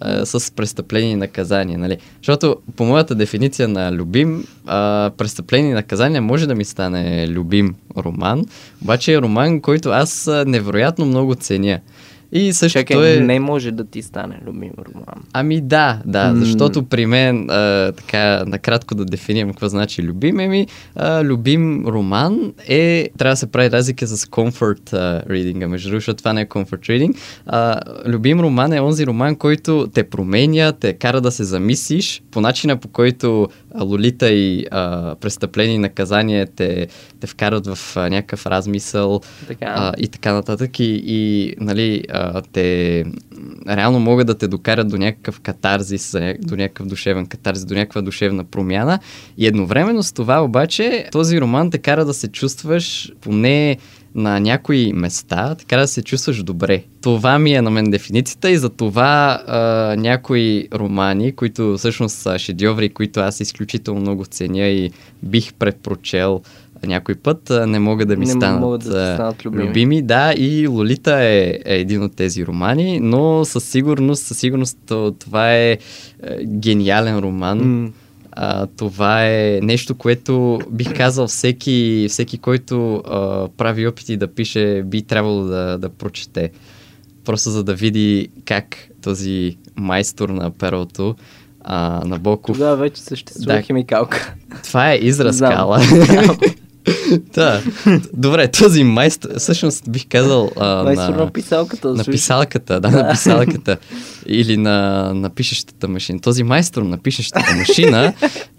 а, 0.01 0.27
с 0.27 0.55
престъпление 0.55 1.11
и 1.11 1.17
наказание. 1.17 1.77
Нали? 1.77 1.99
Защото 2.17 2.57
по 2.77 2.85
моята 2.85 3.15
дефиниция 3.15 3.69
на 3.69 3.93
любим, 3.93 4.45
а, 4.67 5.11
престъпление 5.17 5.71
и 5.71 5.75
наказание 5.75 6.21
може 6.21 6.47
да 6.47 6.55
ми 6.55 6.65
стане 6.65 7.29
любим 7.29 7.75
роман, 7.97 8.45
обаче 8.83 9.15
е 9.15 9.21
роман, 9.21 9.61
който 9.61 9.89
аз 9.89 10.31
невероятно 10.47 11.07
много 11.07 11.35
ценя. 11.35 11.81
И 12.33 12.53
също 12.53 12.79
Чакай, 12.79 13.16
е... 13.16 13.20
не 13.20 13.41
може 13.41 13.70
да 13.70 13.85
ти 13.85 14.03
стане 14.03 14.39
любим 14.47 14.72
роман. 14.79 15.24
Ами 15.33 15.61
да, 15.61 16.01
да, 16.05 16.33
защото 16.37 16.83
при 16.83 17.07
мен, 17.07 17.51
а, 17.51 17.93
така, 17.93 18.45
накратко 18.47 18.95
да 18.95 19.05
дефинирам 19.05 19.51
какво 19.51 19.68
значи 19.68 20.03
любим, 20.03 20.41
еми, 20.41 20.66
а, 20.97 21.24
любим 21.24 21.87
роман 21.87 22.53
е, 22.68 23.09
трябва 23.18 23.33
да 23.33 23.37
се 23.37 23.51
прави 23.51 23.70
разлика 23.70 24.07
с 24.07 24.27
comfort 24.27 24.93
reading, 25.29 25.66
между 25.66 25.91
другото, 25.91 26.14
това 26.14 26.33
не 26.33 26.41
е 26.41 26.47
comfort 26.47 26.89
reading. 26.89 27.16
А, 27.47 27.81
любим 28.07 28.41
роман 28.41 28.72
е 28.72 28.81
онзи 28.81 29.07
роман, 29.07 29.37
който 29.37 29.87
те 29.95 30.11
променя, 30.11 30.72
те 30.72 30.93
кара 30.93 31.20
да 31.20 31.31
се 31.31 31.45
замислиш 31.45 32.22
по 32.31 32.41
начина 32.41 32.77
по 32.77 32.89
който 32.89 33.49
Лолита 33.81 34.31
и 34.31 34.66
а, 34.70 35.14
престъпление 35.14 35.74
и 35.74 35.79
наказание 35.79 36.47
те, 36.47 36.87
те 37.20 37.27
вкарат 37.27 37.66
в 37.66 37.97
а, 37.97 38.09
някакъв 38.09 38.47
размисъл 38.47 39.20
Така. 39.49 39.74
а, 39.79 39.93
и 39.99 40.09
така 40.09 40.33
нататък. 40.33 40.81
И, 40.81 41.03
и 41.07 41.55
нали, 41.61 42.03
а, 42.17 42.43
те 42.53 43.05
реално 43.69 44.01
могат 44.01 44.27
да 44.27 44.39
те 44.39 44.49
докарат 44.49 44.89
до 44.89 44.97
някакъв 44.97 45.41
катарзис, 45.41 46.17
до 46.41 46.57
някакъв 46.57 46.87
душевен 46.87 47.27
катарзис, 47.27 47.64
до 47.64 47.75
някаква 47.75 48.03
душевна 48.03 48.45
промяна. 48.45 48.99
И 49.39 49.47
едновременно 49.47 50.03
с 50.03 50.12
това 50.12 50.45
обаче 50.45 51.09
този 51.12 51.41
роман 51.41 51.71
те 51.71 51.79
кара 51.79 52.05
да 52.05 52.14
се 52.14 52.29
чувстваш 52.29 53.12
поне 53.21 53.77
на 54.14 54.41
някои 54.41 54.93
места, 54.93 55.55
така 55.55 55.77
да 55.77 55.89
се 55.89 56.03
чувстваш 56.03 56.43
добре. 56.43 56.83
Това 57.01 57.39
ми 57.39 57.55
е 57.55 57.62
на 57.62 57.71
мен 57.71 57.91
дефиницията 57.91 58.51
и 58.51 58.57
за 58.57 58.69
това 58.69 59.43
а, 59.47 59.61
някои 59.99 60.69
романи, 60.75 61.33
които 61.33 61.75
всъщност 61.79 62.17
са 62.17 62.39
шедьоври, 62.39 62.89
които 62.89 63.21
аз 63.21 63.41
изключително 63.41 64.01
много 64.01 64.25
ценя 64.25 64.67
и 64.67 64.91
бих 65.23 65.55
предпочел 65.55 66.43
някой 66.85 67.14
път, 67.14 67.53
не 67.66 67.79
могат 67.79 68.09
да 68.09 68.16
ми 68.16 68.24
Не 68.27 68.31
станат, 68.31 68.61
могат 68.61 68.81
да 68.81 69.14
станат 69.14 69.45
любими. 69.45 69.64
любими. 69.64 70.03
Да, 70.03 70.35
и 70.37 70.66
Лолита 70.66 71.14
е, 71.14 71.39
е 71.64 71.74
един 71.74 72.03
от 72.03 72.16
тези 72.16 72.47
романи, 72.47 73.01
но 73.01 73.45
със 73.45 73.64
сигурност, 73.64 74.22
със 74.22 74.39
сигурност 74.39 74.79
то- 74.87 75.11
това 75.11 75.53
е, 75.53 75.70
е 75.70 75.79
гениален 76.45 77.18
роман. 77.18 77.59
М. 77.83 77.91
А, 78.33 78.66
това 78.66 79.27
е 79.27 79.61
нещо, 79.62 79.95
което 79.95 80.61
бих 80.70 80.97
казал 80.97 81.27
всеки, 81.27 82.07
всеки 82.11 82.39
който 82.39 82.95
а, 82.97 83.49
прави 83.49 83.87
опити 83.87 84.16
да 84.16 84.27
пише, 84.27 84.83
би 84.87 85.03
трябвало 85.03 85.43
да, 85.43 85.79
да 85.79 85.89
прочете. 85.89 86.51
Просто 87.24 87.51
за 87.51 87.64
да 87.64 87.74
види 87.74 88.29
как 88.45 88.77
този 89.03 89.57
майстор 89.77 90.29
на 90.29 90.51
перото, 90.51 91.14
а, 91.64 92.03
Набоков, 92.05 92.57
Тогава 92.57 92.77
вече 92.77 93.03
съществува 93.03 93.55
Да. 93.55 93.62
химикалка. 93.62 94.35
това 94.64 94.93
е 94.93 94.97
израз 94.97 95.39
кала. 95.41 95.81
да. 97.34 97.62
Добре, 98.12 98.49
този 98.49 98.84
майстор, 98.84 99.30
всъщност 99.39 99.91
бих 99.91 100.07
казал 100.09 100.51
а, 100.57 100.82
Майстор 100.82 101.14
на, 101.14 101.24
на 101.24 101.30
писалката. 101.30 101.95
на 101.95 102.05
писалката, 102.05 102.80
да, 102.80 102.91
на 102.91 103.11
писалката. 103.11 103.76
Или 104.28 104.57
на, 104.57 105.12
на 105.14 105.30
пишещата 105.30 105.89
машина. 105.89 106.20
Този 106.20 106.43
майстор 106.43 106.82
на 106.82 106.99
пишещата 106.99 107.55
машина, 107.59 108.12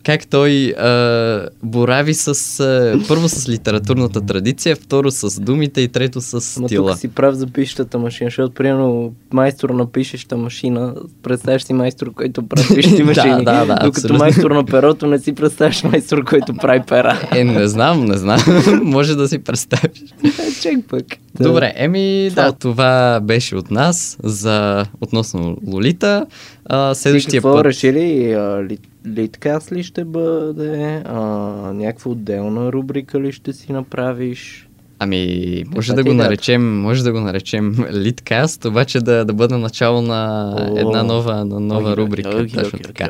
как 0.03 0.27
той 0.27 0.73
а, 0.77 1.49
борави 1.63 2.13
с, 2.13 2.59
а, 2.59 2.99
първо 3.07 3.29
с 3.29 3.49
литературната 3.49 4.21
традиция, 4.21 4.75
второ 4.75 5.11
с 5.11 5.41
думите 5.41 5.81
и 5.81 5.87
трето 5.87 6.21
с 6.21 6.41
стила. 6.41 6.91
тук 6.91 6.99
си 6.99 7.07
прав 7.07 7.35
за 7.35 7.47
пишещата 7.47 7.99
машина, 7.99 8.27
защото 8.27 8.53
примерно 8.53 9.13
майстор 9.33 9.69
на 9.69 9.91
пишеща 9.91 10.37
машина, 10.37 10.93
представяш 11.23 11.63
си 11.63 11.73
майстор, 11.73 12.13
който 12.13 12.47
прави 12.47 12.67
пишещи 12.75 12.97
Да, 12.97 13.05
машини, 13.05 13.45
да, 13.45 13.65
да, 13.65 13.65
докато 13.65 13.87
абсолютно. 13.87 14.17
майстор 14.17 14.51
на 14.51 14.65
перото 14.65 15.07
не 15.07 15.19
си 15.19 15.35
представяш 15.35 15.83
майстор, 15.83 16.23
който 16.23 16.53
прави 16.53 16.81
пера. 16.87 17.29
Е, 17.35 17.43
не 17.43 17.67
знам, 17.67 18.05
не 18.05 18.16
знам. 18.17 18.39
Може 18.83 19.15
да 19.15 19.27
си 19.27 19.39
представиш. 19.39 20.03
Е, 20.23 20.51
Чек 20.61 20.79
пък. 20.89 21.05
Добре, 21.39 21.73
еми 21.75 22.31
да, 22.35 22.51
това 22.51 23.19
беше 23.23 23.55
от 23.55 23.71
нас 23.71 24.17
за 24.23 24.85
относно 25.01 25.57
Лолита. 25.67 26.25
А, 26.65 26.93
следващия 26.95 27.41
какво 27.41 27.55
път... 27.55 27.65
решили? 27.65 28.33
А, 28.33 28.63
ли, 28.63 28.77
ще 29.83 30.05
бъде? 30.05 31.01
А, 31.05 31.19
някаква 31.73 32.11
отделна 32.11 32.71
рубрика 32.71 33.19
ли 33.19 33.31
ще 33.31 33.53
си 33.53 33.71
направиш? 33.71 34.67
Ами, 34.99 35.63
може 35.75 35.87
Каква 35.87 36.03
да 36.03 36.03
го 36.03 36.11
е 36.11 36.23
наречем, 36.23 36.81
може 36.81 37.03
да 37.03 37.11
го 37.11 37.19
наречем 37.19 37.75
Литкаст, 37.93 38.65
обаче 38.65 38.99
да, 38.99 39.25
да 39.25 39.33
бъде 39.33 39.57
начало 39.57 40.01
на 40.01 40.53
една 40.77 41.03
нова, 41.03 41.45
на 41.45 41.59
нова 41.59 41.97
рубрика. 41.97 42.47
точно 42.53 42.79
така. 42.79 43.09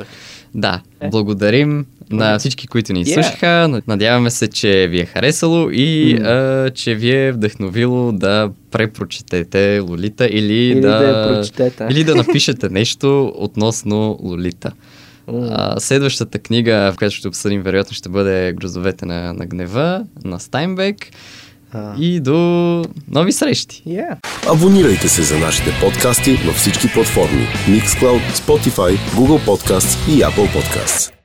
Да, 0.58 0.82
благодарим 1.04 1.86
на 2.10 2.40
всички, 2.40 2.68
които 2.68 2.94
ни 2.94 3.06
Yeah. 3.06 3.14
слушаха. 3.14 3.82
Надяваме 3.88 4.30
се, 4.32 4.48
че 4.48 4.88
ви 4.88 5.00
е 5.00 5.06
харесало 5.06 5.70
и 5.72 6.14
М. 6.16 6.28
а, 6.28 6.70
че 6.70 6.96
ви 6.96 7.12
е 7.12 7.32
вдъхновило 7.32 8.12
да 8.12 8.50
препрочетете 8.72 9.80
Лолита 9.80 10.26
или, 10.26 10.54
Или 10.54 10.82
да 10.82 11.26
прочетете. 11.30 11.88
или 11.92 12.04
да 12.04 12.16
напишете 12.16 12.70
нещо 12.70 13.34
относно 13.36 14.20
Лолита. 14.22 14.72
М. 15.28 15.48
А, 15.52 15.80
следващата 15.80 16.40
книга, 16.40 16.92
в 16.94 16.98
която 16.98 17.16
ще 17.16 17.28
обсъдим, 17.28 17.62
вероятно 17.62 17.94
ще 17.94 18.10
бъде 18.10 18.54
Грозовете 18.54 19.06
на, 19.06 19.34
на 19.34 19.46
гнева 19.46 20.04
на 20.24 20.40
Стайнбек. 20.40 20.96
А. 21.74 21.96
И 22.00 22.20
до 22.20 22.84
нови 23.08 23.32
срещи! 23.32 23.84
Yeah. 23.88 24.18
Абонирайте 24.52 25.10
се 25.10 25.22
за 25.22 25.40
нашите 25.40 25.72
подкасти 25.82 26.32
на 26.46 26.54
всички 26.54 26.94
платформи 26.94 27.48
Mixcloud, 27.70 28.22
Spotify, 28.34 28.98
Google 29.16 29.46
Podcasts 29.46 30.10
и 30.10 30.22
Apple 30.22 30.56
Podcasts. 30.56 31.17